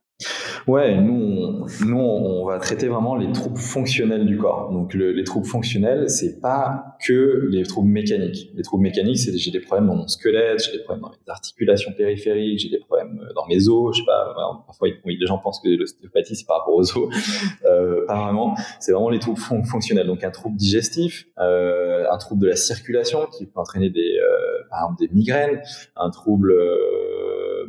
Ouais, 0.66 1.00
nous, 1.00 1.14
on, 1.14 1.66
nous, 1.86 1.98
on 1.98 2.46
va 2.46 2.58
traiter 2.58 2.88
vraiment 2.88 3.16
les 3.16 3.32
troubles 3.32 3.60
fonctionnels 3.60 4.26
du 4.26 4.38
corps. 4.38 4.72
Donc, 4.72 4.94
les 4.94 5.24
troubles 5.24 5.46
fonctionnels, 5.46 6.10
c'est 6.10 6.42
pas 6.42 6.96
que 7.06 7.48
les 7.52 7.64
troubles 7.64 7.90
mécaniques. 7.90 8.50
Les 8.56 8.64
troubles 8.64 8.84
mécaniques, 8.84 9.20
c'est 9.20 9.38
j'ai 9.38 9.52
des 9.52 9.60
problèmes 9.60 9.88
dans 9.88 9.96
mon 9.96 10.08
squelette, 10.08 10.64
j'ai 10.64 10.78
des 10.78 10.84
problèmes 10.84 11.04
dans 11.04 11.10
mes 11.10 11.32
articulations 11.32 11.92
périphériques, 11.92 12.60
j'ai 12.60 12.70
des 12.70 12.80
problèmes 12.80 13.22
dans 13.36 13.46
mes 13.48 13.70
os. 13.70 13.96
Je 13.96 14.02
sais 14.02 14.06
pas. 14.06 14.34
Parfois, 14.66 14.88
les 15.06 15.26
gens 15.28 15.38
pensent 15.38 15.60
que 15.60 15.70
l'ostéopathie 15.70 16.36
c'est 16.36 16.48
par 16.48 16.60
rapport 16.60 16.76
aux 16.76 16.98
os. 16.98 17.10
Euh, 17.66 18.06
pas 18.06 18.22
vraiment. 18.22 18.56
C'est 18.80 18.92
vraiment 18.92 19.10
les 19.10 19.20
troubles 19.20 19.40
fonctionnels. 19.40 20.08
Donc, 20.08 20.24
un 20.24 20.32
trouble 20.32 20.56
digestif, 20.56 21.28
euh, 21.38 22.06
un 22.10 22.18
trouble 22.18 22.42
de 22.42 22.48
la 22.48 22.56
circulation 22.56 23.26
qui 23.26 23.46
peut 23.46 23.60
entraîner 23.60 23.90
des 23.90 24.17
par 24.70 24.80
exemple 24.80 25.00
des 25.00 25.10
migraines, 25.14 25.62
un 25.96 26.10
trouble 26.10 26.52
euh, 26.52 27.68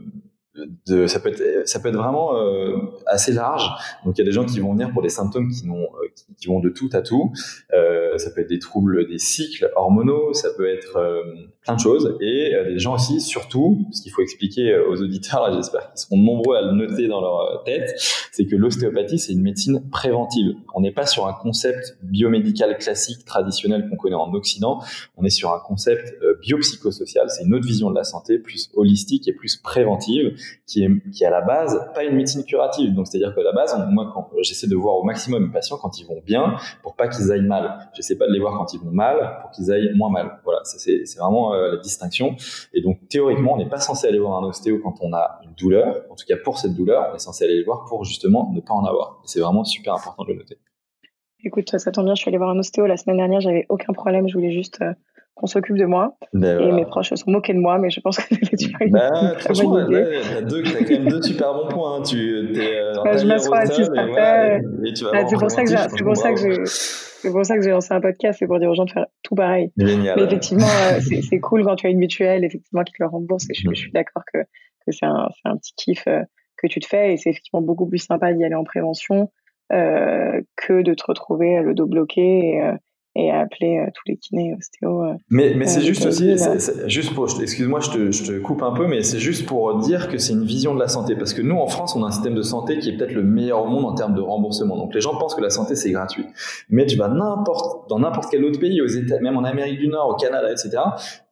de, 0.86 1.06
ça 1.06 1.20
peut 1.20 1.28
être 1.28 1.68
ça 1.68 1.80
peut 1.80 1.88
être 1.88 1.96
vraiment 1.96 2.36
euh, 2.36 2.76
assez 3.06 3.32
large. 3.32 3.70
Donc 4.04 4.18
il 4.18 4.20
y 4.20 4.22
a 4.22 4.24
des 4.24 4.32
gens 4.32 4.44
qui 4.44 4.60
vont 4.60 4.72
venir 4.72 4.92
pour 4.92 5.02
des 5.02 5.08
symptômes 5.08 5.48
qui, 5.50 5.66
vont, 5.66 5.82
euh, 5.82 6.07
qui, 6.38 6.48
vont 6.48 6.60
de 6.60 6.68
tout 6.68 6.88
à 6.92 7.02
tout. 7.02 7.32
Euh, 7.74 8.16
ça 8.18 8.30
peut 8.30 8.40
être 8.40 8.48
des 8.48 8.58
troubles 8.58 9.06
des 9.08 9.18
cycles 9.18 9.70
hormonaux, 9.76 10.32
ça 10.32 10.48
peut 10.56 10.68
être 10.68 10.96
euh, 10.96 11.22
plein 11.62 11.74
de 11.74 11.80
choses. 11.80 12.16
Et 12.20 12.54
euh, 12.54 12.72
des 12.72 12.78
gens 12.78 12.94
aussi, 12.94 13.20
surtout, 13.20 13.86
ce 13.92 14.02
qu'il 14.02 14.12
faut 14.12 14.22
expliquer 14.22 14.78
aux 14.78 15.00
auditeurs, 15.00 15.52
j'espère 15.54 15.90
qu'ils 15.90 16.00
seront 16.00 16.18
nombreux 16.18 16.56
à 16.56 16.62
le 16.62 16.72
noter 16.72 17.08
dans 17.08 17.20
leur 17.20 17.62
tête, 17.64 17.94
c'est 18.32 18.46
que 18.46 18.56
l'ostéopathie 18.56 19.18
c'est 19.18 19.32
une 19.32 19.42
médecine 19.42 19.88
préventive. 19.90 20.54
On 20.74 20.80
n'est 20.80 20.92
pas 20.92 21.06
sur 21.06 21.26
un 21.26 21.32
concept 21.32 21.98
biomédical 22.02 22.76
classique 22.78 23.24
traditionnel 23.24 23.88
qu'on 23.88 23.96
connaît 23.96 24.14
en 24.14 24.32
Occident. 24.32 24.80
On 25.16 25.24
est 25.24 25.30
sur 25.30 25.52
un 25.52 25.60
concept 25.60 26.14
biopsychosocial. 26.42 27.28
C'est 27.30 27.44
une 27.44 27.54
autre 27.54 27.66
vision 27.66 27.90
de 27.90 27.94
la 27.94 28.04
santé, 28.04 28.38
plus 28.38 28.70
holistique 28.74 29.28
et 29.28 29.32
plus 29.32 29.56
préventive 29.56 30.34
qui 30.66 30.84
est, 30.84 31.10
qui 31.10 31.24
à 31.24 31.30
la 31.30 31.40
base 31.40 31.78
pas 31.94 32.04
une 32.04 32.16
médecine 32.16 32.44
curative. 32.44 32.94
Donc, 32.94 33.06
c'est-à-dire 33.06 33.34
que 33.34 33.40
la 33.40 33.52
base, 33.52 33.76
moi, 33.90 34.10
quand 34.12 34.30
j'essaie 34.42 34.66
de 34.66 34.76
voir 34.76 34.96
au 34.96 35.04
maximum 35.04 35.46
mes 35.46 35.52
patients 35.52 35.76
quand 35.76 35.98
ils 35.98 36.04
bien, 36.16 36.56
pour 36.82 36.94
pas 36.96 37.08
qu'ils 37.08 37.30
aillent 37.30 37.46
mal. 37.46 37.90
J'essaie 37.94 38.16
pas 38.16 38.26
de 38.26 38.32
les 38.32 38.40
voir 38.40 38.56
quand 38.58 38.72
ils 38.72 38.80
vont 38.80 38.90
mal, 38.90 39.38
pour 39.40 39.50
qu'ils 39.50 39.70
aillent 39.70 39.94
moins 39.94 40.10
mal. 40.10 40.40
Voilà, 40.44 40.60
c'est 40.64 41.18
vraiment 41.18 41.54
euh, 41.54 41.72
la 41.72 41.76
distinction. 41.78 42.36
Et 42.72 42.82
donc, 42.82 43.08
théoriquement, 43.08 43.54
on 43.54 43.56
n'est 43.56 43.68
pas 43.68 43.80
censé 43.80 44.06
aller 44.06 44.18
voir 44.18 44.42
un 44.42 44.46
ostéo 44.46 44.80
quand 44.82 44.96
on 45.00 45.12
a 45.12 45.40
une 45.44 45.54
douleur. 45.54 46.04
En 46.10 46.14
tout 46.14 46.24
cas, 46.26 46.36
pour 46.42 46.58
cette 46.58 46.74
douleur, 46.74 47.08
on 47.12 47.16
est 47.16 47.20
censé 47.20 47.44
aller 47.44 47.58
le 47.58 47.64
voir 47.64 47.84
pour 47.86 48.04
justement 48.04 48.50
ne 48.52 48.60
pas 48.60 48.74
en 48.74 48.84
avoir. 48.84 49.20
C'est 49.24 49.40
vraiment 49.40 49.64
super 49.64 49.94
important 49.94 50.24
de 50.24 50.32
le 50.32 50.38
noter. 50.38 50.58
Écoute, 51.44 51.78
ça 51.78 51.92
tombe 51.92 52.04
bien, 52.04 52.14
je 52.14 52.20
suis 52.20 52.28
allée 52.28 52.38
voir 52.38 52.50
un 52.50 52.58
ostéo 52.58 52.86
la 52.86 52.96
semaine 52.96 53.18
dernière, 53.18 53.40
j'avais 53.40 53.64
aucun 53.68 53.92
problème, 53.92 54.28
je 54.28 54.34
voulais 54.34 54.50
juste 54.50 54.82
euh, 54.82 54.92
qu'on 55.38 55.46
s'occupe 55.46 55.76
de 55.76 55.84
moi. 55.84 56.16
Ben 56.32 56.60
et 56.60 56.72
mes 56.72 56.84
proches 56.84 57.10
se 57.10 57.16
sont 57.16 57.30
moqués 57.30 57.54
de 57.54 57.60
moi, 57.60 57.78
mais 57.78 57.90
je 57.90 58.00
pense 58.00 58.18
que 58.18 58.34
tu 58.56 58.74
as 58.80 58.84
une, 58.84 58.92
bah, 58.92 59.34
très 59.38 59.54
bonne 59.54 59.86
idée. 59.86 60.20
Là, 60.34 60.42
deux, 60.42 60.62
as 60.64 60.84
quand 60.84 60.90
même 60.90 61.08
deux 61.08 61.22
super 61.22 61.54
bons 61.54 61.68
points. 61.68 61.96
Hein. 61.96 62.02
Tu, 62.02 62.60
es, 62.60 62.78
euh, 62.78 63.18
je 63.18 63.26
m'assois 63.26 63.58
assis, 63.58 63.84
ça 63.84 64.06
fait. 64.06 64.60
c'est 64.94 65.36
pour 65.38 65.50
ça 65.50 65.64
que 65.64 65.70
c'est 65.70 66.04
pour 66.04 66.16
ça 66.16 66.32
que 66.32 66.40
j'ai. 66.40 66.64
C'est 67.20 67.32
pour 67.32 67.44
ça 67.44 67.56
que 67.56 67.62
j'ai 67.62 67.70
lancé 67.70 67.92
un 67.92 68.00
podcast, 68.00 68.38
c'est 68.38 68.46
pour 68.46 68.60
dire 68.60 68.70
aux 68.70 68.74
gens 68.74 68.84
de 68.84 68.92
faire 68.92 69.06
tout 69.24 69.34
pareil. 69.34 69.72
Génial. 69.76 70.16
Mais 70.16 70.24
effectivement, 70.24 70.66
euh, 70.66 71.00
c'est 71.00 71.40
cool 71.40 71.64
quand 71.64 71.74
tu 71.74 71.88
as 71.88 71.90
une 71.90 71.98
mutuelle, 71.98 72.44
effectivement, 72.44 72.84
qui 72.84 72.92
te 72.92 73.02
le 73.02 73.08
rembourse. 73.08 73.44
Et 73.50 73.54
je, 73.54 73.68
je 73.68 73.74
suis 73.74 73.90
d'accord 73.90 74.22
que, 74.32 74.38
que 74.42 74.92
c'est 74.92 75.04
un, 75.04 75.28
un, 75.44 75.56
petit 75.56 75.74
kiff 75.76 76.04
euh, 76.06 76.22
que 76.56 76.68
tu 76.68 76.78
te 76.78 76.86
fais. 76.86 77.12
Et 77.12 77.16
c'est 77.16 77.30
effectivement 77.30 77.60
beaucoup 77.60 77.88
plus 77.88 77.98
sympa 77.98 78.32
d'y 78.32 78.44
aller 78.44 78.54
en 78.54 78.62
prévention 78.62 79.32
euh, 79.72 80.40
que 80.54 80.82
de 80.82 80.94
te 80.94 81.02
retrouver 81.06 81.60
le 81.60 81.74
dos 81.74 81.86
bloqué 81.86 82.22
et, 82.22 82.62
et 83.18 83.32
à 83.32 83.40
appeler 83.40 83.78
euh, 83.78 83.90
tous 83.92 84.02
les 84.06 84.16
kinés 84.16 84.54
ostéo. 84.56 85.02
Euh, 85.02 85.14
mais, 85.28 85.54
mais 85.56 85.66
c'est 85.66 85.80
juste 85.80 86.06
aussi, 86.06 86.36
juste 86.86 87.12
pour, 87.14 87.26
excuse-moi, 87.40 87.80
je 87.80 87.90
te, 87.90 88.10
je 88.12 88.24
te, 88.24 88.38
coupe 88.38 88.62
un 88.62 88.72
peu, 88.72 88.86
mais 88.86 89.02
c'est 89.02 89.18
juste 89.18 89.44
pour 89.44 89.76
dire 89.80 90.08
que 90.08 90.18
c'est 90.18 90.34
une 90.34 90.44
vision 90.44 90.72
de 90.72 90.78
la 90.78 90.86
santé. 90.86 91.16
Parce 91.16 91.34
que 91.34 91.42
nous, 91.42 91.56
en 91.56 91.66
France, 91.66 91.96
on 91.96 92.04
a 92.04 92.06
un 92.06 92.10
système 92.12 92.36
de 92.36 92.42
santé 92.42 92.78
qui 92.78 92.90
est 92.90 92.96
peut-être 92.96 93.12
le 93.12 93.24
meilleur 93.24 93.64
au 93.64 93.66
monde 93.66 93.86
en 93.86 93.94
termes 93.94 94.14
de 94.14 94.20
remboursement. 94.20 94.76
Donc 94.76 94.94
les 94.94 95.00
gens 95.00 95.16
pensent 95.18 95.34
que 95.34 95.42
la 95.42 95.50
santé, 95.50 95.74
c'est 95.74 95.90
gratuit. 95.90 96.24
Mais 96.70 96.86
tu 96.86 96.96
vas 96.96 97.08
n'importe, 97.08 97.90
dans 97.90 97.98
n'importe 97.98 98.28
quel 98.30 98.44
autre 98.44 98.60
pays, 98.60 98.80
aux 98.80 98.86
États, 98.86 99.18
même 99.18 99.36
en 99.36 99.42
Amérique 99.42 99.80
du 99.80 99.88
Nord, 99.88 100.10
au 100.10 100.14
Canada, 100.14 100.52
etc., 100.52 100.78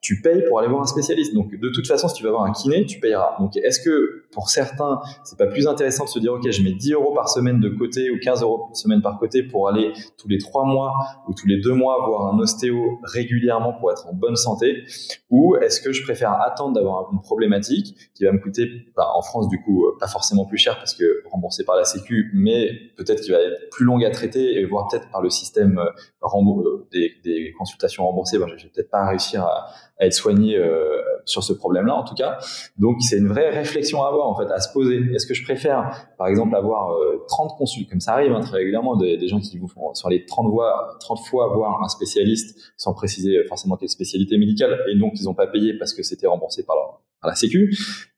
tu 0.01 0.21
payes 0.21 0.43
pour 0.47 0.59
aller 0.59 0.67
voir 0.67 0.81
un 0.81 0.85
spécialiste. 0.85 1.33
Donc 1.33 1.53
de 1.53 1.69
toute 1.69 1.87
façon, 1.87 2.07
si 2.07 2.15
tu 2.15 2.23
vas 2.23 2.31
voir 2.31 2.43
un 2.43 2.51
kiné, 2.51 2.85
tu 2.85 2.99
payeras. 2.99 3.35
Donc 3.39 3.57
est-ce 3.57 3.79
que 3.79 4.25
pour 4.31 4.49
certains, 4.49 4.99
c'est 5.23 5.37
pas 5.37 5.47
plus 5.47 5.67
intéressant 5.67 6.05
de 6.05 6.09
se 6.09 6.19
dire, 6.19 6.33
OK, 6.33 6.49
je 6.49 6.63
mets 6.63 6.73
10 6.73 6.93
euros 6.93 7.13
par 7.13 7.29
semaine 7.29 7.59
de 7.59 7.69
côté 7.69 8.09
ou 8.11 8.17
15 8.21 8.41
euros 8.41 8.67
par 8.67 8.75
semaine 8.75 9.01
par 9.01 9.19
côté 9.19 9.43
pour 9.43 9.67
aller 9.67 9.93
tous 10.17 10.27
les 10.27 10.37
trois 10.37 10.65
mois 10.65 10.93
ou 11.27 11.33
tous 11.33 11.47
les 11.47 11.59
deux 11.59 11.73
mois 11.73 12.05
voir 12.07 12.33
un 12.33 12.39
ostéo 12.39 12.99
régulièrement 13.03 13.73
pour 13.73 13.91
être 13.91 14.07
en 14.07 14.13
bonne 14.13 14.35
santé? 14.35 14.83
Ou 15.29 15.55
est-ce 15.57 15.81
que 15.81 15.91
je 15.91 16.03
préfère 16.03 16.39
attendre 16.41 16.73
d'avoir 16.73 17.09
une 17.11 17.21
problématique 17.21 17.95
qui 18.15 18.23
va 18.23 18.31
me 18.31 18.39
coûter, 18.39 18.69
bah, 18.95 19.09
en 19.15 19.21
France 19.21 19.47
du 19.49 19.61
coup, 19.61 19.85
pas 19.99 20.07
forcément 20.07 20.45
plus 20.45 20.57
cher 20.57 20.77
parce 20.77 20.93
que 20.93 21.23
remboursé 21.29 21.63
par 21.65 21.75
la 21.75 21.83
Sécu, 21.83 22.31
mais 22.33 22.71
peut-être 22.97 23.21
qu'il 23.21 23.33
va 23.33 23.39
être 23.39 23.69
plus 23.71 23.85
long 23.85 23.97
à 24.05 24.09
traiter 24.09 24.59
et 24.59 24.65
voire 24.65 24.87
peut-être 24.87 25.09
par 25.09 25.21
le 25.21 25.29
système 25.29 25.79
euh, 25.79 25.89
euh, 26.23 26.87
des, 26.91 27.53
consultations 27.57 28.05
remboursées, 28.05 28.37
je 28.37 28.63
vais 28.63 28.69
peut-être 28.73 28.91
pas 28.91 29.07
réussir 29.07 29.43
à, 29.43 29.67
à 29.99 30.05
être 30.05 30.13
soigné 30.13 30.55
euh, 30.55 31.01
sur 31.25 31.43
ce 31.43 31.53
problème-là 31.53 31.95
en 31.95 32.03
tout 32.03 32.15
cas. 32.15 32.37
Donc 32.77 32.97
c'est 33.01 33.17
une 33.17 33.27
vraie 33.27 33.49
réflexion 33.49 34.03
à 34.03 34.07
avoir 34.07 34.27
en 34.27 34.35
fait, 34.35 34.51
à 34.51 34.59
se 34.59 34.71
poser. 34.71 34.99
Est-ce 35.13 35.25
que 35.25 35.33
je 35.33 35.43
préfère 35.43 36.07
par 36.17 36.27
exemple 36.27 36.55
avoir 36.55 36.95
30 37.27 37.51
euh, 37.51 37.55
consultes 37.57 37.89
comme 37.89 37.99
ça 37.99 38.13
arrive 38.13 38.31
hein, 38.33 38.41
très 38.41 38.57
régulièrement 38.57 38.95
des, 38.95 39.27
gens 39.27 39.39
qui 39.39 39.57
vous 39.57 39.67
font 39.67 39.93
sur 39.93 40.09
les 40.09 40.25
30 40.25 40.49
fois 40.51 40.97
30 40.99 41.19
fois 41.27 41.53
voir 41.53 41.83
un 41.83 41.89
spécialiste 41.89 42.73
sans 42.77 42.93
préciser 42.93 43.43
forcément 43.45 43.75
quelle 43.75 43.89
spécialité 43.89 44.37
médicale 44.37 44.79
et 44.89 44.95
donc 44.97 45.13
ils 45.19 45.25
n'ont 45.25 45.33
pas 45.33 45.47
payé 45.47 45.73
parce 45.77 45.93
que 45.93 46.03
c'était 46.03 46.27
remboursé 46.27 46.63
par, 46.63 46.75
leur, 46.75 47.01
par 47.21 47.29
la 47.29 47.35
Sécu 47.35 47.75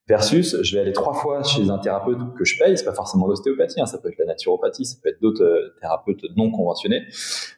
versus 0.10 0.58
je 0.63 0.76
vais 0.76 0.82
aller 0.82 0.91
trois 0.91 1.13
fois 1.13 1.43
chez 1.43 1.69
un 1.69 1.78
thérapeute 1.78 2.17
que 2.36 2.43
je 2.43 2.58
paye, 2.58 2.76
c'est 2.76 2.84
pas 2.84 2.93
forcément 2.93 3.28
l'ostéopathie, 3.28 3.80
hein, 3.80 3.86
ça 3.86 4.00
peut 4.00 4.10
être 4.10 4.17
la 4.17 4.26
naturopathie, 4.26 4.84
ça 4.84 4.98
peut 5.02 5.10
être 5.10 5.22
d'autres 5.22 5.43
euh, 5.43 5.76
thérapeutes 5.80 6.26
non 6.36 6.50
conventionnés, 6.50 7.04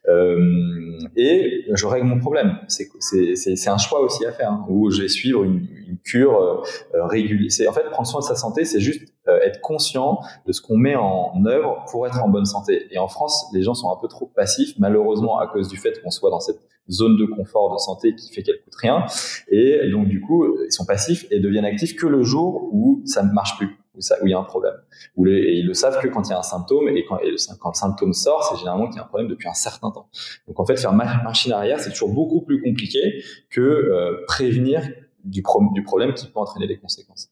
euh, 0.10 1.00
et 1.16 1.66
je 1.72 1.86
règle 1.86 2.08
mon 2.08 2.20
problème. 2.20 2.58
C'est 2.68 3.70
un 3.70 3.78
choix 3.78 4.02
aussi 4.02 4.26
à 4.26 4.34
faire, 4.34 4.52
hein, 4.52 4.66
où 4.68 4.92
je 4.92 5.04
vais 5.04 5.08
suivre 5.08 5.44
une, 5.44 5.68
cure 6.04 6.38
euh, 6.38 6.64
euh 6.96 7.06
régulière. 7.06 7.70
En 7.70 7.74
fait, 7.74 7.84
prendre 7.92 8.08
soin 8.08 8.22
de 8.22 8.26
sa 8.26 8.36
santé, 8.36 8.66
c'est 8.66 8.80
juste 8.80 9.14
être 9.28 9.62
conscient 9.62 10.20
de 10.48 10.52
ce 10.52 10.62
qu'on 10.62 10.78
met 10.78 10.96
en 10.96 11.46
œuvre 11.46 11.86
pour 11.92 12.08
être 12.08 12.22
en 12.24 12.28
bonne 12.28 12.46
santé. 12.46 12.88
Et 12.92 12.98
en 12.98 13.08
France, 13.08 13.46
les 13.54 13.62
gens 13.62 13.76
sont 13.76 13.92
un 13.92 13.98
peu 14.02 14.08
trop 14.08 14.26
passifs, 14.26 14.74
malheureusement 14.80 15.38
à 15.38 15.48
cause 15.48 15.68
du 15.68 15.78
fait 15.78 16.02
qu'on 16.02 16.10
soit 16.10 16.32
dans 16.32 16.40
cette 16.40 16.60
zone 16.90 17.18
de 17.18 17.26
confort 17.26 17.72
de 17.72 17.78
santé 17.78 18.16
qui 18.16 18.34
fait 18.34 18.42
qu'elle 18.42 18.62
coûte 18.64 18.76
rien. 18.76 19.06
Et 19.50 19.90
donc 19.92 20.08
du 20.08 20.22
coup, 20.22 20.46
ils 20.66 20.72
sont 20.72 20.86
passifs 20.86 21.26
et 21.30 21.40
deviennent 21.40 21.66
actifs 21.66 21.96
que 21.96 22.08
le 22.08 22.24
jour 22.24 22.41
où 22.44 23.02
ça 23.06 23.24
ne 23.24 23.32
marche 23.32 23.58
plus, 23.58 23.78
où, 23.96 24.00
il 24.26 24.30
y 24.30 24.34
a 24.34 24.40
un 24.40 24.44
problème. 24.44 24.76
Où 25.16 25.28
et 25.28 25.56
ils 25.56 25.66
le 25.66 25.74
savent 25.74 26.00
que 26.02 26.08
quand 26.08 26.28
il 26.28 26.32
y 26.32 26.34
a 26.34 26.40
un 26.40 26.44
symptôme 26.44 26.90
et 26.90 27.06
quand, 27.06 27.20
le, 27.24 27.38
symptôme 27.38 28.14
sort, 28.14 28.44
c'est 28.44 28.58
généralement 28.58 28.88
qu'il 28.88 28.98
y 28.98 29.00
a 29.00 29.04
un 29.04 29.08
problème 29.08 29.30
depuis 29.30 29.48
un 29.48 29.54
certain 29.54 29.92
temps. 29.92 30.10
Donc 30.48 30.60
en 30.60 30.66
fait, 30.66 30.78
faire 30.78 30.94
machine 30.94 31.52
arrière, 31.52 31.80
c'est 31.80 31.92
toujours 31.92 32.14
beaucoup 32.14 32.42
plus 32.42 32.62
compliqué 32.62 33.24
que 33.50 33.62
euh, 33.62 34.24
prévenir 34.28 34.88
du, 35.24 35.42
pro 35.42 35.62
du 35.74 35.84
problème 35.84 36.14
qui 36.14 36.28
peut 36.28 36.40
entraîner 36.40 36.68
des 36.68 36.78
conséquences. 36.78 37.30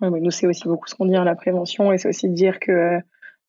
Ouais, 0.00 0.10
nous, 0.10 0.30
c'est 0.30 0.46
aussi 0.46 0.64
beaucoup 0.64 0.88
ce 0.88 0.94
qu'on 0.94 1.06
dit, 1.06 1.16
hein, 1.16 1.24
la 1.24 1.34
prévention, 1.34 1.92
et 1.92 1.98
c'est 1.98 2.08
aussi 2.08 2.28
de 2.28 2.34
dire 2.34 2.58
que, 2.58 2.98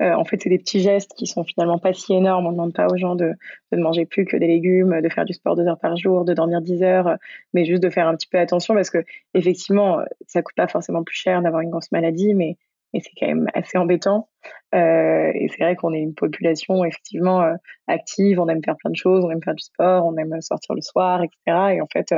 euh, 0.01 0.13
en 0.13 0.25
fait, 0.25 0.41
c'est 0.41 0.49
des 0.49 0.57
petits 0.57 0.79
gestes 0.79 1.13
qui 1.15 1.27
sont 1.27 1.43
finalement 1.43 1.77
pas 1.77 1.93
si 1.93 2.13
énormes. 2.13 2.45
On 2.47 2.49
ne 2.49 2.55
demande 2.55 2.73
pas 2.73 2.87
aux 2.87 2.97
gens 2.97 3.15
de, 3.15 3.33
de, 3.71 3.77
ne 3.77 3.81
manger 3.83 4.05
plus 4.05 4.25
que 4.25 4.37
des 4.37 4.47
légumes, 4.47 5.01
de 5.01 5.09
faire 5.09 5.25
du 5.25 5.33
sport 5.33 5.55
deux 5.55 5.67
heures 5.67 5.79
par 5.79 5.95
jour, 5.95 6.25
de 6.25 6.33
dormir 6.33 6.61
dix 6.61 6.81
heures, 6.83 7.17
mais 7.53 7.65
juste 7.65 7.83
de 7.83 7.89
faire 7.89 8.07
un 8.07 8.15
petit 8.15 8.27
peu 8.27 8.39
attention 8.39 8.73
parce 8.73 8.89
que, 8.89 9.03
effectivement, 9.33 9.99
ça 10.27 10.41
coûte 10.41 10.55
pas 10.55 10.67
forcément 10.67 11.03
plus 11.03 11.15
cher 11.15 11.41
d'avoir 11.41 11.61
une 11.61 11.69
grosse 11.69 11.91
maladie, 11.91 12.33
mais, 12.33 12.57
c'est 12.93 13.11
quand 13.17 13.27
même 13.27 13.47
assez 13.53 13.77
embêtant. 13.77 14.27
Euh, 14.75 15.31
et 15.33 15.47
c'est 15.47 15.63
vrai 15.63 15.77
qu'on 15.77 15.93
est 15.93 16.01
une 16.01 16.13
population, 16.13 16.83
effectivement, 16.83 17.41
euh, 17.41 17.53
active, 17.87 18.37
on 18.39 18.49
aime 18.49 18.61
faire 18.61 18.75
plein 18.75 18.91
de 18.91 18.97
choses, 18.97 19.23
on 19.23 19.31
aime 19.31 19.41
faire 19.41 19.55
du 19.55 19.63
sport, 19.63 20.05
on 20.05 20.17
aime 20.17 20.41
sortir 20.41 20.75
le 20.75 20.81
soir, 20.81 21.23
etc. 21.23 21.75
Et 21.75 21.81
en 21.81 21.87
fait, 21.87 22.13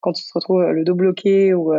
quand 0.00 0.12
tu 0.12 0.22
te 0.22 0.30
retrouves 0.34 0.64
le 0.64 0.84
dos 0.84 0.94
bloqué 0.94 1.54
ou 1.54 1.72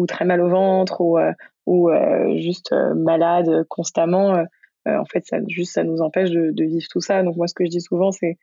ou 0.00 0.06
très 0.06 0.24
mal 0.24 0.40
au 0.40 0.48
ventre 0.48 1.00
ou, 1.00 1.18
euh, 1.18 1.32
ou 1.66 1.90
euh, 1.90 2.36
juste 2.38 2.72
euh, 2.72 2.94
malade 2.94 3.64
constamment, 3.68 4.44
en 4.86 5.04
fait, 5.04 5.24
ça, 5.26 5.38
juste, 5.48 5.72
ça 5.74 5.84
nous 5.84 6.00
empêche 6.00 6.30
de, 6.30 6.50
de, 6.52 6.64
vivre 6.64 6.86
tout 6.90 7.00
ça. 7.00 7.22
Donc, 7.22 7.36
moi, 7.36 7.46
ce 7.46 7.54
que 7.54 7.64
je 7.64 7.70
dis 7.70 7.80
souvent, 7.80 8.12
c'est 8.12 8.38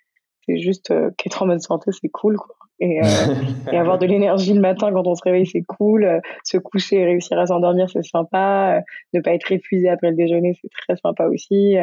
c'est 0.46 0.60
juste 0.60 0.94
qu'être 1.18 1.44
en 1.44 1.48
bonne 1.48 1.60
santé, 1.60 1.92
c'est 1.92 2.08
cool. 2.08 2.38
Quoi. 2.38 2.56
Et, 2.80 3.02
et, 3.72 3.78
avoir 3.78 3.98
de 3.98 4.06
l'énergie 4.06 4.54
le 4.54 4.62
matin 4.62 4.92
quand 4.94 5.06
on 5.06 5.16
se 5.16 5.24
réveille, 5.24 5.46
c'est 5.46 5.64
cool. 5.64 6.22
se 6.46 6.58
coucher 6.58 6.98
et 6.98 7.06
réussir 7.06 7.38
à 7.38 7.48
s'endormir, 7.48 7.90
c'est 7.90 8.04
sympa. 8.04 8.82
ne 9.14 9.20
pas 9.20 9.34
être 9.34 9.52
épuisé 9.52 9.90
après 9.90 10.10
le 10.10 10.16
déjeuner, 10.16 10.54
c'est 10.62 10.70
très 10.70 10.96
sympa 10.96 11.26
aussi. 11.26 11.76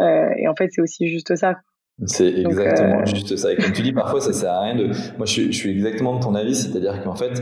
et 0.00 0.48
en 0.48 0.54
fait, 0.54 0.68
c'est 0.70 0.80
aussi 0.80 1.08
juste 1.08 1.34
ça. 1.34 1.56
C'est 2.06 2.28
exactement 2.28 3.02
euh, 3.02 3.06
juste 3.06 3.36
ça. 3.36 3.52
Et 3.52 3.56
comme 3.56 3.72
tu 3.72 3.82
dis, 3.82 3.92
parfois 3.92 4.20
ça 4.20 4.32
sert 4.32 4.52
à 4.52 4.62
rien 4.62 4.74
de. 4.74 4.86
Moi, 5.16 5.26
je 5.26 5.30
suis, 5.32 5.52
je 5.52 5.56
suis 5.56 5.70
exactement 5.70 6.18
de 6.18 6.22
ton 6.22 6.34
avis, 6.34 6.56
c'est-à-dire 6.56 7.02
qu'en 7.04 7.14
fait, 7.14 7.40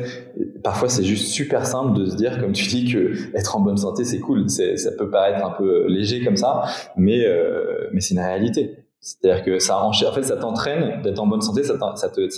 parfois 0.62 0.90
c'est 0.90 1.04
juste 1.04 1.28
super 1.28 1.64
simple 1.64 1.98
de 1.98 2.06
se 2.06 2.16
dire, 2.16 2.38
comme 2.38 2.52
tu 2.52 2.66
dis, 2.66 2.92
que 2.92 3.34
être 3.34 3.56
en 3.56 3.60
bonne 3.60 3.78
santé 3.78 4.04
c'est 4.04 4.20
cool. 4.20 4.50
C'est, 4.50 4.76
ça 4.76 4.92
peut 4.92 5.08
paraître 5.08 5.44
un 5.44 5.52
peu 5.52 5.86
léger 5.88 6.22
comme 6.22 6.36
ça, 6.36 6.64
mais 6.96 7.24
euh, 7.24 7.88
mais 7.92 8.00
c'est 8.00 8.14
une 8.14 8.20
réalité. 8.20 8.76
C'est-à-dire 9.00 9.42
que 9.42 9.58
ça 9.58 9.82
en 9.82 9.92
fait, 9.92 10.22
ça 10.22 10.36
t'entraîne 10.36 11.02
d'être 11.02 11.18
en 11.18 11.26
bonne 11.26 11.40
santé, 11.40 11.64
ça 11.64 11.76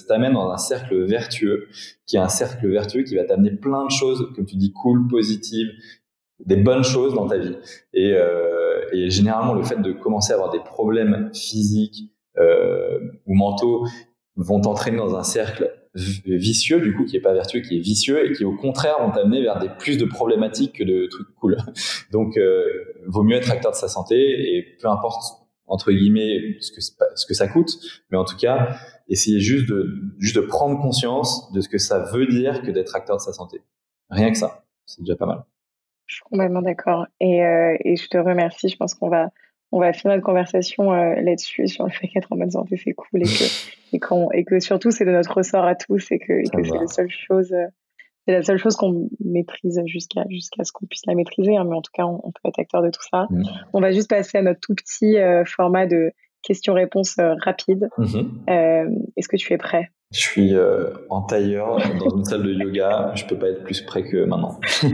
t'amène 0.08 0.32
dans 0.32 0.50
un 0.50 0.56
cercle 0.56 1.04
vertueux, 1.04 1.66
qui 2.06 2.16
est 2.16 2.20
un 2.20 2.28
cercle 2.28 2.68
vertueux 2.68 3.02
qui 3.02 3.16
va 3.16 3.24
t'amener 3.24 3.50
plein 3.50 3.84
de 3.84 3.90
choses, 3.90 4.26
comme 4.34 4.46
tu 4.46 4.56
dis, 4.56 4.72
cool, 4.72 5.06
positives, 5.08 5.68
des 6.40 6.56
bonnes 6.56 6.84
choses 6.84 7.14
dans 7.14 7.26
ta 7.26 7.38
vie. 7.38 7.56
Et, 7.92 8.12
euh, 8.12 8.84
et 8.92 9.10
généralement, 9.10 9.54
le 9.54 9.62
fait 9.62 9.80
de 9.80 9.92
commencer 9.92 10.32
à 10.32 10.36
avoir 10.36 10.50
des 10.50 10.60
problèmes 10.60 11.30
physiques 11.34 12.10
euh, 12.38 12.98
ou 13.26 13.34
mentaux 13.34 13.86
vont 14.36 14.60
t'entraîner 14.60 14.96
dans 14.96 15.16
un 15.16 15.22
cercle 15.22 15.70
vicieux, 15.94 16.80
du 16.80 16.94
coup, 16.96 17.04
qui 17.04 17.16
est 17.16 17.20
pas 17.20 17.32
vertueux, 17.32 17.60
qui 17.60 17.76
est 17.76 17.80
vicieux 17.80 18.28
et 18.28 18.32
qui, 18.32 18.44
au 18.44 18.56
contraire, 18.56 18.96
vont 19.00 19.12
t'amener 19.12 19.42
vers 19.42 19.60
des 19.60 19.68
plus 19.78 19.96
de 19.96 20.04
problématiques 20.04 20.78
que 20.78 20.84
de 20.84 21.06
trucs 21.06 21.32
cool. 21.36 21.56
Donc, 22.12 22.36
euh, 22.36 22.64
vaut 23.06 23.22
mieux 23.22 23.36
être 23.36 23.50
acteur 23.50 23.70
de 23.70 23.76
sa 23.76 23.88
santé 23.88 24.16
et 24.16 24.76
peu 24.80 24.88
importe 24.88 25.22
entre 25.66 25.92
guillemets 25.92 26.56
ce 26.60 26.72
que 26.72 26.80
ce 26.80 27.26
que 27.26 27.32
ça 27.32 27.48
coûte, 27.48 27.70
mais 28.10 28.18
en 28.18 28.24
tout 28.24 28.36
cas, 28.36 28.76
essayer 29.08 29.40
juste 29.40 29.66
de 29.68 29.94
juste 30.18 30.36
de 30.36 30.42
prendre 30.42 30.78
conscience 30.78 31.50
de 31.52 31.60
ce 31.62 31.70
que 31.70 31.78
ça 31.78 32.00
veut 32.00 32.26
dire 32.26 32.62
que 32.62 32.70
d'être 32.70 32.94
acteur 32.94 33.16
de 33.16 33.22
sa 33.22 33.32
santé. 33.32 33.62
Rien 34.10 34.30
que 34.30 34.36
ça, 34.36 34.66
c'est 34.84 35.00
déjà 35.00 35.16
pas 35.16 35.26
mal. 35.26 35.44
Je 36.06 36.16
suis 36.16 36.24
complètement 36.24 36.62
d'accord. 36.62 37.06
Et, 37.20 37.44
euh, 37.44 37.76
et, 37.84 37.96
je 37.96 38.08
te 38.08 38.18
remercie. 38.18 38.68
Je 38.68 38.76
pense 38.76 38.94
qu'on 38.94 39.08
va, 39.08 39.30
on 39.72 39.80
va 39.80 39.92
finir 39.92 40.14
notre 40.14 40.26
conversation 40.26 40.92
euh, 40.92 41.14
là-dessus, 41.20 41.66
sur 41.68 41.84
le 41.84 41.90
fait 41.90 42.08
qu'être 42.08 42.32
en 42.32 42.36
bonne 42.36 42.50
santé, 42.50 42.76
c'est 42.76 42.92
cool 42.92 43.22
et 43.22 43.24
que, 43.24 43.44
et, 43.94 44.00
qu'on, 44.00 44.30
et 44.32 44.44
que 44.44 44.60
surtout, 44.60 44.90
c'est 44.90 45.04
de 45.04 45.12
notre 45.12 45.34
ressort 45.34 45.64
à 45.64 45.74
tous 45.74 46.10
et 46.12 46.18
que, 46.18 46.48
que 46.50 46.64
c'est 46.64 46.78
la 46.78 46.86
seule 46.86 47.10
chose. 47.10 47.52
Euh, 47.52 47.66
c'est 48.26 48.32
la 48.32 48.42
seule 48.42 48.58
chose 48.58 48.74
qu'on 48.76 49.10
maîtrise 49.22 49.82
jusqu'à 49.84 50.24
jusqu'à 50.30 50.64
ce 50.64 50.72
qu'on 50.72 50.86
puisse 50.86 51.04
la 51.06 51.14
maîtriser, 51.14 51.58
hein, 51.58 51.64
mais 51.64 51.76
en 51.76 51.82
tout 51.82 51.92
cas, 51.92 52.06
on, 52.06 52.30
peut 52.30 52.48
être 52.48 52.58
acteur 52.58 52.82
de 52.82 52.88
tout 52.88 53.02
ça. 53.10 53.26
Mmh. 53.28 53.42
On 53.74 53.80
va 53.82 53.92
juste 53.92 54.08
passer 54.08 54.38
à 54.38 54.42
notre 54.42 54.60
tout 54.60 54.74
petit 54.74 55.16
format 55.44 55.86
de 55.86 56.10
questions-réponses 56.42 57.16
rapides. 57.44 57.90
Mmh. 57.98 58.48
Est-ce 59.16 59.28
que 59.28 59.36
tu 59.36 59.52
es 59.52 59.58
prêt? 59.58 59.90
Je 60.14 60.20
suis 60.20 60.54
euh, 60.54 60.90
en 61.10 61.22
tailleur 61.22 61.78
dans 61.98 62.16
une 62.16 62.24
salle 62.24 62.44
de 62.44 62.52
yoga. 62.52 63.10
Je 63.16 63.24
peux 63.24 63.36
pas 63.36 63.48
être 63.48 63.64
plus 63.64 63.80
près 63.80 64.04
que 64.04 64.24
maintenant. 64.24 64.60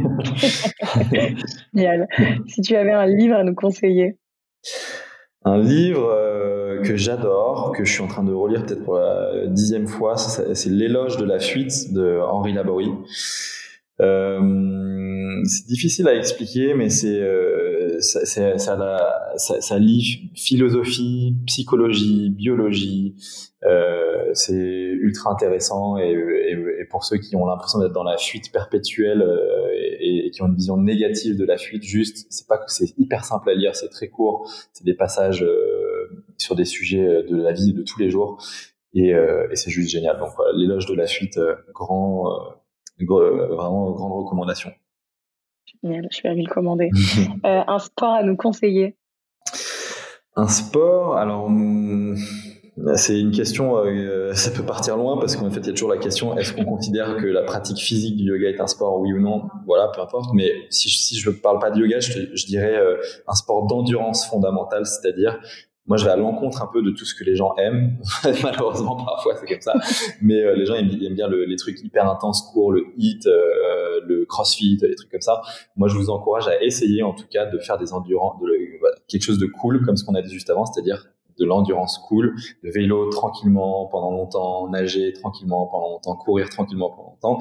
Génial. 1.74 2.08
Si 2.46 2.62
tu 2.62 2.74
avais 2.74 2.92
un 2.92 3.06
livre 3.06 3.36
à 3.36 3.44
nous 3.44 3.54
conseiller. 3.54 4.16
Un 5.44 5.58
livre 5.58 6.10
euh, 6.10 6.80
que 6.82 6.96
j'adore, 6.96 7.72
que 7.76 7.84
je 7.84 7.92
suis 7.92 8.02
en 8.02 8.06
train 8.06 8.24
de 8.24 8.32
relire 8.32 8.64
peut-être 8.64 8.82
pour 8.82 8.96
la 8.96 9.46
dixième 9.46 9.86
fois, 9.86 10.16
c'est 10.16 10.70
L'éloge 10.70 11.18
de 11.18 11.24
la 11.26 11.38
fuite 11.38 11.92
de 11.92 12.20
Henri 12.20 12.54
Laborie. 12.54 12.92
C'est 14.00 15.66
difficile 15.66 16.08
à 16.08 16.14
expliquer, 16.14 16.74
mais 16.74 16.90
c'est 16.90 17.20
ça, 18.00 18.24
ça, 18.24 18.58
ça, 19.36 19.60
ça, 19.60 19.78
lie 19.78 20.30
philosophie, 20.34 21.36
psychologie, 21.46 22.30
biologie. 22.30 23.14
Euh, 23.64 24.30
c'est 24.32 24.54
ultra 24.54 25.30
intéressant 25.32 25.98
et, 25.98 26.16
pour 26.88 27.04
ceux 27.04 27.18
qui 27.18 27.36
ont 27.36 27.44
l'impression 27.46 27.78
d'être 27.78 27.92
dans 27.92 28.04
la 28.04 28.16
fuite 28.16 28.50
perpétuelle 28.52 29.22
euh, 29.22 29.68
et, 30.00 30.30
qui 30.30 30.42
ont 30.42 30.46
une 30.46 30.56
vision 30.56 30.76
négative 30.76 31.36
de 31.36 31.44
la 31.44 31.58
fuite, 31.58 31.82
juste, 31.82 32.26
c'est 32.30 32.46
pas 32.46 32.56
que 32.58 32.64
c'est 32.68 32.98
hyper 32.98 33.24
simple 33.24 33.50
à 33.50 33.54
lire, 33.54 33.76
c'est 33.76 33.90
très 33.90 34.08
court, 34.08 34.50
c'est 34.72 34.84
des 34.84 34.94
passages 34.94 35.42
euh, 35.42 36.24
sur 36.38 36.56
des 36.56 36.64
sujets 36.64 37.22
de 37.22 37.36
la 37.36 37.52
vie 37.52 37.72
de 37.74 37.82
tous 37.82 37.98
les 38.00 38.10
jours 38.10 38.42
et, 38.94 39.14
euh, 39.14 39.46
et 39.50 39.56
c'est 39.56 39.70
juste 39.70 39.90
génial. 39.90 40.18
Donc 40.18 40.30
voilà, 40.36 40.56
l'éloge 40.56 40.86
de 40.86 40.94
la 40.94 41.06
fuite, 41.06 41.38
grand, 41.74 42.24
vraiment 43.06 43.90
grande 43.92 44.12
recommandation. 44.24 44.70
Génial, 45.82 46.08
je 46.10 46.22
vais 46.22 46.34
le 46.34 46.48
commander. 46.48 46.90
euh, 47.44 47.62
un 47.66 47.78
sport 47.78 48.14
à 48.14 48.22
nous 48.22 48.36
conseiller? 48.36 48.96
Un 50.36 50.48
sport, 50.48 51.16
alors 51.16 51.50
hmm, 51.50 52.16
c'est 52.94 53.18
une 53.18 53.30
question, 53.30 53.76
euh, 53.76 54.32
ça 54.34 54.50
peut 54.50 54.64
partir 54.64 54.96
loin 54.96 55.18
parce 55.18 55.36
qu'en 55.36 55.50
fait 55.50 55.60
il 55.60 55.66
y 55.66 55.70
a 55.70 55.72
toujours 55.72 55.90
la 55.90 55.98
question 55.98 56.36
est-ce 56.38 56.52
qu'on 56.52 56.64
considère 56.64 57.16
que 57.16 57.26
la 57.26 57.42
pratique 57.42 57.78
physique 57.78 58.16
du 58.16 58.24
yoga 58.24 58.48
est 58.48 58.60
un 58.60 58.66
sport, 58.66 59.00
oui 59.00 59.12
ou 59.12 59.20
non? 59.20 59.48
Voilà, 59.66 59.88
peu 59.94 60.00
importe. 60.00 60.30
Mais 60.34 60.50
si, 60.70 60.88
si 60.88 61.18
je 61.18 61.30
ne 61.30 61.34
parle 61.34 61.58
pas 61.58 61.70
de 61.70 61.80
yoga, 61.80 62.00
je, 62.00 62.34
je 62.34 62.46
dirais 62.46 62.76
euh, 62.76 62.96
un 63.26 63.34
sport 63.34 63.66
d'endurance 63.66 64.26
fondamentale, 64.26 64.86
c'est-à-dire 64.86 65.38
moi, 65.90 65.96
je 65.96 66.04
vais 66.04 66.12
à 66.12 66.16
l'encontre 66.16 66.62
un 66.62 66.68
peu 66.68 66.82
de 66.82 66.92
tout 66.92 67.04
ce 67.04 67.16
que 67.16 67.24
les 67.24 67.34
gens 67.34 67.52
aiment. 67.56 67.98
Malheureusement, 68.44 68.94
parfois, 68.94 69.34
c'est 69.34 69.46
comme 69.46 69.60
ça. 69.60 69.74
Mais 70.22 70.40
euh, 70.40 70.54
les 70.54 70.64
gens 70.64 70.74
aiment, 70.74 70.88
bien 70.88 71.28
les 71.28 71.56
trucs 71.56 71.82
hyper 71.82 72.08
intenses, 72.08 72.48
courts, 72.52 72.70
le 72.70 72.86
hit, 72.96 73.26
euh, 73.26 74.00
le 74.06 74.24
crossfit, 74.24 74.78
les 74.80 74.94
trucs 74.94 75.10
comme 75.10 75.20
ça. 75.20 75.42
Moi, 75.74 75.88
je 75.88 75.96
vous 75.96 76.08
encourage 76.08 76.46
à 76.46 76.62
essayer, 76.62 77.02
en 77.02 77.12
tout 77.12 77.24
cas, 77.28 77.46
de 77.46 77.58
faire 77.58 77.76
des 77.76 77.92
endurants, 77.92 78.38
de, 78.40 78.46
quelque 79.08 79.22
chose 79.22 79.40
de 79.40 79.46
cool, 79.46 79.84
comme 79.84 79.96
ce 79.96 80.04
qu'on 80.04 80.14
a 80.14 80.22
dit 80.22 80.32
juste 80.32 80.48
avant, 80.48 80.64
c'est-à-dire 80.64 81.08
de 81.40 81.44
l'endurance 81.44 81.98
cool, 82.06 82.36
de 82.62 82.70
vélo 82.70 83.10
tranquillement 83.10 83.86
pendant 83.86 84.12
longtemps, 84.12 84.68
nager 84.68 85.12
tranquillement 85.12 85.66
pendant 85.66 85.88
longtemps, 85.88 86.14
courir 86.14 86.50
tranquillement 86.50 86.90
pendant 86.90 87.16
longtemps. 87.20 87.38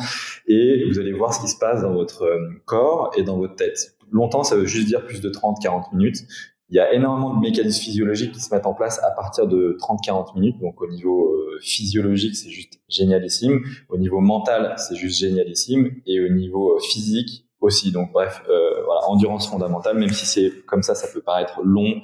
Et 0.47 0.85
vous 0.89 0.97
allez 0.97 1.13
voir 1.13 1.35
ce 1.35 1.41
qui 1.41 1.49
se 1.49 1.59
passe 1.59 1.83
dans 1.83 1.93
votre 1.93 2.23
euh, 2.23 2.49
corps 2.65 3.11
et 3.15 3.21
dans 3.21 3.37
votre 3.37 3.57
tête. 3.57 3.95
Longtemps, 4.11 4.41
ça 4.41 4.55
veut 4.55 4.65
juste 4.65 4.87
dire 4.87 5.05
plus 5.05 5.21
de 5.21 5.29
30-40 5.29 5.95
minutes. 5.95 6.23
Il 6.71 6.75
y 6.75 6.79
a 6.79 6.93
énormément 6.93 7.33
de 7.33 7.39
mécanismes 7.39 7.81
physiologiques 7.81 8.31
qui 8.33 8.41
se 8.41 8.53
mettent 8.53 8.67
en 8.67 8.75
place 8.75 9.03
à 9.03 9.09
partir 9.11 9.47
de 9.47 9.75
30-40 9.79 10.35
minutes. 10.35 10.59
Donc 10.59 10.79
au 10.81 10.87
niveau 10.87 11.33
euh, 11.33 11.59
physiologique, 11.61 12.35
c'est 12.35 12.49
juste 12.49 12.79
génialissime. 12.87 13.61
Au 13.89 13.97
niveau 13.97 14.19
mental, 14.19 14.75
c'est 14.77 14.95
juste 14.95 15.19
génialissime. 15.19 15.91
Et 16.05 16.19
au 16.19 16.29
niveau 16.29 16.75
euh, 16.75 16.79
physique 16.79 17.45
aussi. 17.59 17.91
Donc 17.91 18.11
bref, 18.11 18.43
euh, 18.49 18.83
voilà, 18.85 19.01
endurance 19.07 19.49
fondamentale, 19.49 19.97
même 19.97 20.11
si 20.11 20.27
c'est 20.27 20.51
comme 20.67 20.83
ça, 20.83 20.93
ça 20.93 21.07
peut 21.11 21.21
paraître 21.21 21.59
long, 21.63 22.01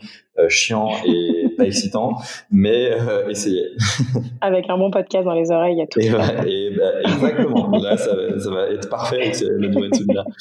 chiant 0.49 0.89
et 1.05 1.49
pas 1.57 1.65
excitant, 1.65 2.15
mais 2.51 2.91
essayez. 3.29 3.67
Avec 4.41 4.69
un 4.69 4.77
bon 4.77 4.89
podcast 4.89 5.25
dans 5.25 5.33
les 5.33 5.51
oreilles, 5.51 5.75
il 5.75 5.79
y 5.79 5.81
a 5.81 5.87
tout. 5.87 5.99
Et, 5.99 6.07
et 6.07 6.75
bah, 6.75 6.91
exactement. 7.03 7.69
Là, 7.77 7.97
ça 7.97 8.15
va, 8.15 8.39
ça 8.39 8.49
va, 8.49 8.69
être 8.69 8.89
parfait 8.89 9.21
avec 9.21 9.39
le 9.41 9.67
nouvel 9.67 9.95
souvenir. 9.95 10.25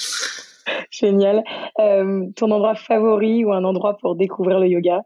Génial. 0.90 1.44
Euh, 1.78 2.26
ton 2.36 2.50
endroit 2.50 2.74
favori 2.74 3.44
ou 3.44 3.52
un 3.52 3.64
endroit 3.64 3.96
pour 3.98 4.16
découvrir 4.16 4.60
le 4.60 4.68
yoga? 4.68 5.02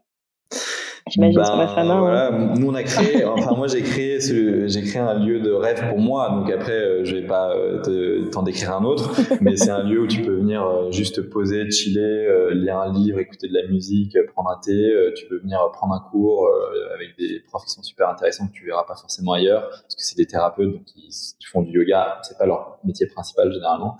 J'imagine 1.09 1.43
sur 1.43 1.57
ben, 1.57 1.67
hein. 1.77 1.99
Voilà, 1.99 2.31
nous 2.31 2.67
on 2.67 2.75
a 2.75 2.83
créé, 2.83 3.25
enfin 3.25 3.55
moi 3.55 3.67
j'ai 3.67 3.81
créé, 3.81 4.19
j'ai 4.19 4.81
créé 4.83 5.01
un 5.01 5.15
lieu 5.15 5.39
de 5.39 5.51
rêve 5.51 5.89
pour 5.89 5.99
moi. 5.99 6.29
Donc 6.29 6.51
après, 6.51 6.73
euh, 6.73 7.05
je 7.05 7.15
vais 7.15 7.25
pas 7.25 7.55
euh, 7.55 8.29
t'en 8.31 8.43
décrire 8.43 8.73
un 8.73 8.83
autre, 8.83 9.11
mais 9.41 9.55
c'est 9.57 9.71
un 9.71 9.83
lieu 9.83 10.01
où 10.01 10.07
tu 10.07 10.21
peux 10.21 10.35
venir 10.35 10.63
euh, 10.65 10.91
juste 10.91 11.21
poser, 11.29 11.69
chiller, 11.71 12.27
lire 12.51 12.77
un 12.77 12.93
livre, 12.93 13.19
écouter 13.19 13.47
de 13.47 13.53
la 13.53 13.67
musique, 13.67 14.17
prendre 14.33 14.49
un 14.49 14.59
thé. 14.59 14.93
Tu 15.15 15.25
peux 15.27 15.39
venir 15.39 15.59
prendre 15.73 15.93
un 15.93 16.09
cours 16.11 16.49
avec 16.93 17.17
des 17.17 17.41
profs 17.47 17.65
qui 17.65 17.71
sont 17.71 17.83
super 17.83 18.09
intéressants 18.09 18.47
que 18.47 18.53
tu 18.53 18.65
verras 18.65 18.83
pas 18.83 18.95
forcément 18.95 19.33
ailleurs, 19.33 19.69
parce 19.69 19.95
que 19.95 20.03
c'est 20.03 20.17
des 20.17 20.25
thérapeutes 20.25 20.71
donc 20.71 20.83
ils, 20.95 21.11
font 21.51 21.61
du 21.63 21.71
yoga. 21.71 22.19
C'est 22.21 22.37
pas 22.37 22.45
leur 22.45 22.77
métier 22.83 23.07
principal 23.07 23.51
généralement. 23.51 23.97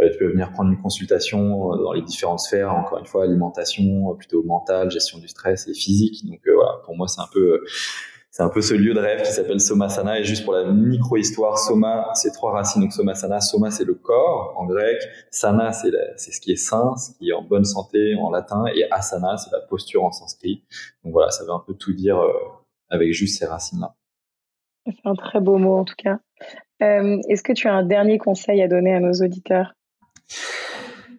tu 0.00 0.18
peux 0.18 0.30
venir 0.30 0.52
prendre 0.52 0.70
une 0.70 0.80
consultation 0.80 1.76
dans 1.76 1.92
les 1.92 2.02
différentes 2.02 2.40
sphères. 2.40 2.72
Encore 2.72 2.98
une 2.98 3.06
fois, 3.06 3.24
alimentation, 3.24 4.14
plutôt 4.14 4.42
mentale, 4.44 4.90
gestion 4.90 5.18
du 5.18 5.28
stress 5.28 5.66
et 5.68 5.74
physique. 5.74 6.24
Donc 6.26 6.40
pour 6.84 6.96
moi, 6.96 7.08
c'est 7.08 7.20
un 7.20 7.28
peu 7.32 7.62
c'est 8.32 8.42
un 8.42 8.48
peu 8.48 8.62
ce 8.62 8.72
lieu 8.72 8.94
de 8.94 8.98
rêve 8.98 9.20
qui 9.22 9.30
s'appelle 9.30 9.60
Somasana. 9.60 10.18
Et 10.18 10.24
juste 10.24 10.44
pour 10.44 10.54
la 10.54 10.64
micro-histoire, 10.64 11.58
Soma, 11.58 12.08
c'est 12.14 12.32
trois 12.32 12.52
racines. 12.52 12.80
Donc 12.80 12.92
Somasana, 12.92 13.42
Soma, 13.42 13.70
c'est 13.70 13.84
le 13.84 13.94
corps 13.94 14.54
en 14.56 14.64
grec. 14.64 14.96
Sana, 15.30 15.70
c'est 15.72 15.92
ce 16.16 16.40
qui 16.40 16.52
est 16.52 16.56
sain, 16.56 16.96
ce 16.96 17.10
qui 17.18 17.28
est 17.28 17.34
en 17.34 17.42
bonne 17.42 17.66
santé 17.66 18.14
en 18.18 18.30
latin. 18.30 18.64
Et 18.74 18.90
Asana, 18.90 19.36
c'est 19.36 19.50
la 19.52 19.60
posture 19.60 20.02
en 20.02 20.12
sanskrit. 20.12 20.64
Donc 21.04 21.12
voilà, 21.12 21.30
ça 21.30 21.44
veut 21.44 21.50
un 21.50 21.62
peu 21.66 21.74
tout 21.74 21.92
dire 21.92 22.18
euh, 22.18 22.32
avec 22.88 23.12
juste 23.12 23.38
ces 23.38 23.44
racines-là. 23.44 23.94
C'est 24.86 24.94
un 25.06 25.14
très 25.14 25.40
beau 25.40 25.58
mot 25.58 25.76
en 25.76 25.84
tout 25.84 25.94
cas. 25.98 26.18
Euh, 26.82 27.18
est-ce 27.28 27.42
que 27.42 27.52
tu 27.52 27.68
as 27.68 27.74
un 27.74 27.84
dernier 27.84 28.16
conseil 28.16 28.62
à 28.62 28.68
donner 28.68 28.94
à 28.94 29.00
nos 29.00 29.12
auditeurs? 29.12 29.74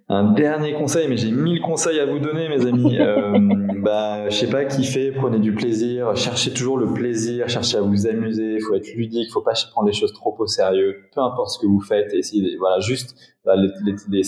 Un 0.10 0.34
dernier 0.34 0.74
conseil, 0.74 1.08
mais 1.08 1.18
j'ai 1.18 1.32
mille 1.32 1.62
conseils 1.62 2.00
à 2.00 2.06
vous 2.06 2.20
donner, 2.20 2.50
mes 2.50 2.66
amis. 2.66 2.98
Euh, 3.04 3.38
bah, 3.82 4.30
je 4.30 4.36
sais 4.36 4.50
pas, 4.50 4.64
kiffez, 4.64 5.12
prenez 5.12 5.40
du 5.40 5.54
plaisir, 5.54 6.16
cherchez 6.16 6.54
toujours 6.54 6.78
le 6.78 6.94
plaisir, 6.94 7.50
cherchez 7.50 7.78
à 7.78 7.82
vous 7.82 8.08
amuser, 8.08 8.54
il 8.56 8.62
faut 8.62 8.76
être 8.76 8.94
ludique, 8.94 9.30
faut 9.32 9.42
pas 9.42 9.54
prendre 9.72 9.88
les 9.88 9.94
choses 9.94 10.14
trop 10.14 10.34
au 10.38 10.48
sérieux, 10.48 11.02
peu 11.14 11.22
importe 11.22 11.50
ce 11.50 11.60
que 11.60 11.68
vous 11.68 11.82
faites, 11.82 12.14
essayez, 12.14 12.56
voilà, 12.58 12.80
juste 12.80 13.16
bah, 13.46 13.56
les, 13.58 13.70
les, 14.10 14.22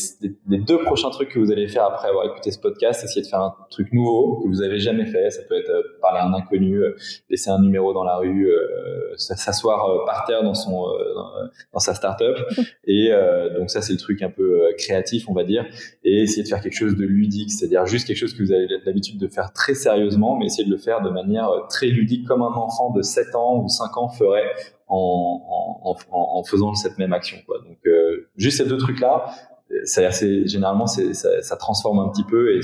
les, 0.47 0.57
deux 0.57 0.79
prochains 0.79 1.09
trucs 1.09 1.29
que 1.29 1.39
vous 1.39 1.49
allez 1.49 1.69
faire 1.69 1.85
après 1.85 2.09
avoir 2.09 2.25
écouté 2.25 2.51
ce 2.51 2.59
podcast, 2.59 3.01
essayez 3.01 3.21
de 3.21 3.27
faire 3.27 3.39
un 3.39 3.55
truc 3.69 3.93
nouveau 3.93 4.41
que 4.41 4.49
vous 4.49 4.61
avez 4.61 4.77
jamais 4.77 5.05
fait. 5.05 5.29
Ça 5.29 5.41
peut 5.47 5.57
être 5.57 5.69
euh, 5.69 5.81
parler 6.01 6.19
à 6.19 6.25
un 6.25 6.33
inconnu, 6.33 6.83
euh, 6.83 6.97
laisser 7.29 7.49
un 7.49 7.61
numéro 7.61 7.93
dans 7.93 8.03
la 8.03 8.17
rue, 8.17 8.51
euh, 8.51 9.15
s'asseoir 9.15 10.05
par 10.05 10.25
terre 10.25 10.43
dans 10.43 10.53
son 10.53 10.85
dans, 11.71 11.79
sa 11.79 11.93
startup. 11.93 12.35
Et 12.87 13.11
donc 13.57 13.69
ça, 13.69 13.81
c'est 13.81 13.93
le 13.93 13.99
truc 13.99 14.21
un 14.21 14.29
peu 14.29 14.73
créatif, 14.77 15.29
on 15.29 15.33
va 15.33 15.45
dire. 15.45 15.65
Et 16.03 16.23
essayer 16.23 16.43
de 16.43 16.47
faire 16.49 16.59
quelque 16.59 16.75
chose 16.75 16.97
de 16.97 17.05
ludique, 17.05 17.51
c'est-à-dire 17.51 17.85
juste 17.85 18.07
quelque 18.07 18.17
chose 18.17 18.33
que 18.33 18.43
vous 18.43 18.51
avez 18.51 18.67
l'habitude 18.85 19.17
de 19.17 19.27
faire 19.27 19.53
très 19.53 19.75
sérieusement, 19.75 20.37
mais 20.37 20.47
essayer 20.47 20.65
de 20.65 20.71
le 20.71 20.77
faire 20.77 21.01
de 21.01 21.09
manière 21.09 21.49
très 21.69 21.87
ludique, 21.87 22.27
comme 22.27 22.41
un 22.41 22.53
enfant 22.53 22.91
de 22.91 23.01
7 23.01 23.33
ans 23.35 23.63
ou 23.63 23.69
5 23.69 23.97
ans 23.97 24.09
ferait 24.09 24.51
en, 24.87 25.77
en, 25.83 25.95
en, 26.11 26.43
faisant 26.43 26.73
cette 26.75 26.97
même 26.97 27.13
action. 27.13 27.37
Quoi. 27.45 27.59
Donc 27.59 27.77
euh, 27.85 28.29
juste 28.35 28.57
ces 28.57 28.65
deux 28.65 28.77
trucs-là, 28.77 29.25
généralement 30.45 30.85
ça, 30.85 31.41
ça, 31.41 31.57
transforme 31.57 31.99
un 31.99 32.09
petit 32.09 32.23
peu 32.23 32.55
et 32.55 32.61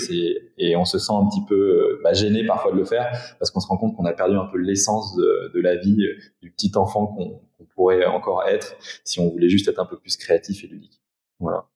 et 0.58 0.76
on 0.76 0.86
se 0.86 1.00
sent 1.00 1.14
un 1.14 1.28
petit 1.28 1.44
peu 1.48 1.56
euh, 1.56 2.02
bah, 2.04 2.14
gêné 2.14 2.46
parfois 2.46 2.72
de 2.72 2.78
le 2.78 2.86
faire 2.86 3.12
parce 3.40 3.50
qu'on 3.50 3.60
se 3.60 3.68
rend 3.68 3.78
compte 3.78 3.96
qu'on 3.96 4.06
a 4.06 4.14
perdu 4.14 4.36
un 4.36 4.46
peu 4.46 4.60
l'essence 4.60 5.16
de, 5.16 5.52
de, 5.54 5.62
la 5.62 5.78
vie 5.78 5.98
du 6.42 6.52
petit 6.52 6.72
enfant 6.76 7.08
qu'on 7.08 7.42
pourrait 7.76 8.06
encore 8.06 8.44
être 8.48 8.76
si 9.04 9.20
on 9.20 9.30
voulait 9.30 9.50
juste 9.50 9.68
être 9.68 9.80
un 9.80 9.86
peu 9.86 9.98
plus 9.98 10.16
créatif 10.18 10.64
et 10.64 10.68
ludique. 10.68 11.02
Voilà. 11.40 11.71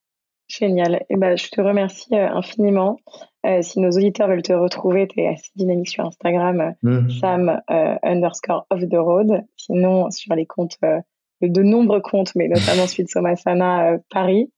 Génial. 0.47 1.03
Eh 1.10 1.17
ben, 1.17 1.36
je 1.38 1.49
te 1.49 1.60
remercie 1.60 2.13
euh, 2.13 2.29
infiniment. 2.29 2.99
Euh, 3.45 3.62
si 3.62 3.79
nos 3.79 3.89
auditeurs 3.91 4.27
veulent 4.27 4.43
te 4.43 4.53
retrouver, 4.53 5.08
tu 5.08 5.21
es 5.21 5.27
assez 5.27 5.49
dynamique 5.55 5.89
sur 5.89 6.05
Instagram, 6.05 6.75
mmh. 6.84 7.10
Sam 7.10 7.62
euh, 7.71 7.95
underscore 8.03 8.65
off 8.69 8.81
the 8.81 8.97
road. 8.97 9.43
Sinon, 9.58 10.12
sur 10.12 10.36
les 10.36 10.45
comptes, 10.45 10.77
de 11.41 11.62
nombreux 11.63 12.01
comptes, 12.01 12.36
mais 12.36 12.47
notamment 12.47 12.86
celui 12.88 13.03
de 13.03 13.10
Somasana 13.10 13.97
Paris. 14.10 14.51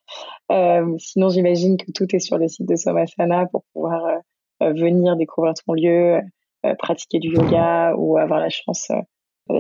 sinon, 0.50 1.30
j'imagine 1.30 1.78
que 1.78 1.92
tout 1.92 2.14
est 2.14 2.20
sur 2.20 2.38
le 2.38 2.48
site 2.48 2.68
de 2.68 2.76
Somasana 2.76 3.46
pour 3.48 3.64
pouvoir 3.74 4.22
venir 4.62 5.16
découvrir 5.16 5.54
ton 5.54 5.74
lieu, 5.74 6.20
pratiquer 6.80 7.20
du 7.20 7.30
yoga 7.30 7.94
ou 7.98 8.18
avoir 8.18 8.40
la 8.40 8.50
chance 8.50 8.92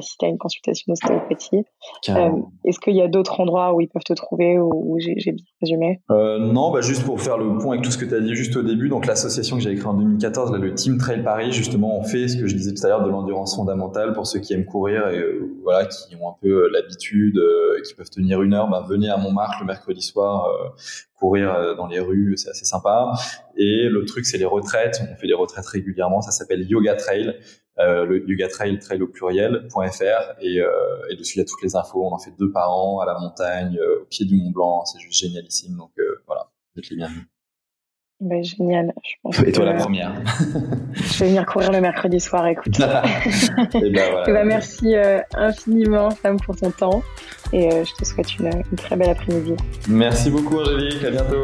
si 0.01 0.17
tu 0.17 0.25
as 0.25 0.29
une 0.29 0.37
consultation 0.37 0.85
d'ostéopathie. 0.87 1.63
Euh, 2.09 2.29
Est-ce 2.63 2.79
qu'il 2.79 2.95
y 2.95 3.01
a 3.01 3.07
d'autres 3.07 3.39
endroits 3.39 3.73
où 3.73 3.81
ils 3.81 3.87
peuvent 3.87 4.03
te 4.03 4.13
trouver 4.13 4.59
ou 4.59 4.97
j'ai 4.99 5.31
bien 5.31 5.43
résumé? 5.61 6.01
Euh, 6.11 6.39
Non, 6.39 6.71
bah 6.71 6.81
juste 6.81 7.03
pour 7.05 7.19
faire 7.21 7.37
le 7.37 7.57
point 7.57 7.73
avec 7.73 7.83
tout 7.83 7.91
ce 7.91 7.97
que 7.97 8.05
tu 8.05 8.15
as 8.15 8.19
dit 8.19 8.35
juste 8.35 8.55
au 8.55 8.63
début, 8.63 8.89
donc 8.89 9.05
l'association 9.05 9.57
que 9.57 9.63
j'ai 9.63 9.75
créée 9.75 9.87
en 9.87 9.93
2014, 9.93 10.51
là, 10.51 10.57
le 10.57 10.73
Team 10.73 10.97
Trail 10.97 11.23
Paris, 11.23 11.51
justement, 11.51 11.97
on 11.97 12.03
fait 12.03 12.27
ce 12.27 12.37
que 12.37 12.47
je 12.47 12.55
disais 12.55 12.73
tout 12.73 12.85
à 12.85 12.89
l'heure 12.89 13.03
de 13.03 13.09
l'endurance 13.09 13.55
fondamentale 13.55 14.13
pour 14.13 14.27
ceux 14.27 14.39
qui 14.39 14.53
aiment 14.53 14.65
courir 14.65 15.07
et 15.09 15.19
euh, 15.19 15.55
voilà, 15.63 15.85
qui 15.85 16.15
ont 16.15 16.29
un 16.29 16.35
peu 16.41 16.47
euh, 16.47 16.69
l'habitude, 16.71 17.37
euh, 17.37 17.81
qui 17.85 17.93
peuvent 17.93 18.09
tenir 18.09 18.41
une 18.41 18.53
heure. 18.53 18.69
Bah, 18.69 18.85
venez 18.87 19.09
à 19.09 19.17
Montmartre 19.17 19.57
le 19.61 19.65
mercredi 19.65 20.01
soir 20.01 20.47
courir 21.19 21.75
dans 21.75 21.87
les 21.87 21.99
rues, 21.99 22.35
c'est 22.37 22.51
assez 22.51 22.65
sympa. 22.65 23.11
Et 23.57 23.89
le 23.89 24.05
truc, 24.05 24.25
c'est 24.25 24.37
les 24.37 24.45
retraites. 24.45 25.01
On 25.11 25.15
fait 25.15 25.27
des 25.27 25.33
retraites 25.33 25.65
régulièrement. 25.65 26.21
Ça 26.21 26.31
s'appelle 26.31 26.65
Yoga 26.69 26.95
Trail 26.95 27.35
euh, 27.79 28.05
le 28.05 28.27
yoga 28.27 28.47
trail, 28.47 28.79
trail 28.79 29.03
au 29.03 29.07
pluriel.fr 29.07 30.41
et, 30.41 30.59
euh, 30.59 30.69
et 31.11 31.15
dessus 31.15 31.35
il 31.35 31.41
y 31.41 31.41
a 31.41 31.45
toutes 31.45 31.61
les 31.61 31.75
infos. 31.75 32.03
On 32.03 32.11
en 32.11 32.17
fait 32.17 32.33
deux 32.39 32.51
par 32.51 32.75
an 32.75 33.01
à 33.01 33.05
la 33.05 33.19
montagne, 33.19 33.77
euh, 33.79 34.01
au 34.01 34.05
pied 34.05 34.25
du 34.25 34.35
Mont 34.35 34.49
Blanc. 34.49 34.85
C'est 34.85 34.99
juste 34.99 35.19
génialissime. 35.19 35.77
Donc 35.77 35.91
voilà, 36.25 36.49
vous 36.73 36.79
êtes 36.79 36.89
les 36.89 36.95
bienvenus. 36.95 37.27
Ben, 38.19 38.43
génial. 38.43 38.93
Et 39.45 39.51
toi, 39.51 39.65
la 39.65 39.75
première. 39.75 40.11
je 40.93 41.19
vais 41.19 41.27
venir 41.27 41.45
courir 41.45 41.71
le 41.71 41.81
mercredi 41.81 42.19
soir, 42.19 42.47
écoute. 42.47 42.79
et 42.79 43.89
ben, 43.91 44.11
voilà. 44.11 44.27
et 44.27 44.33
ben, 44.33 44.47
merci 44.47 44.95
euh, 44.95 45.19
infiniment, 45.35 46.09
Sam, 46.09 46.39
pour 46.39 46.55
ton 46.55 46.71
temps. 46.71 47.03
Et 47.53 47.71
euh, 47.71 47.83
je 47.85 47.93
te 47.93 48.05
souhaite 48.05 48.39
une, 48.39 48.47
une 48.47 48.77
très 48.77 48.95
belle 48.95 49.11
après-midi. 49.11 49.53
Merci 49.87 50.31
beaucoup, 50.31 50.57
Angélique. 50.57 51.03
À 51.03 51.11
bientôt. 51.11 51.43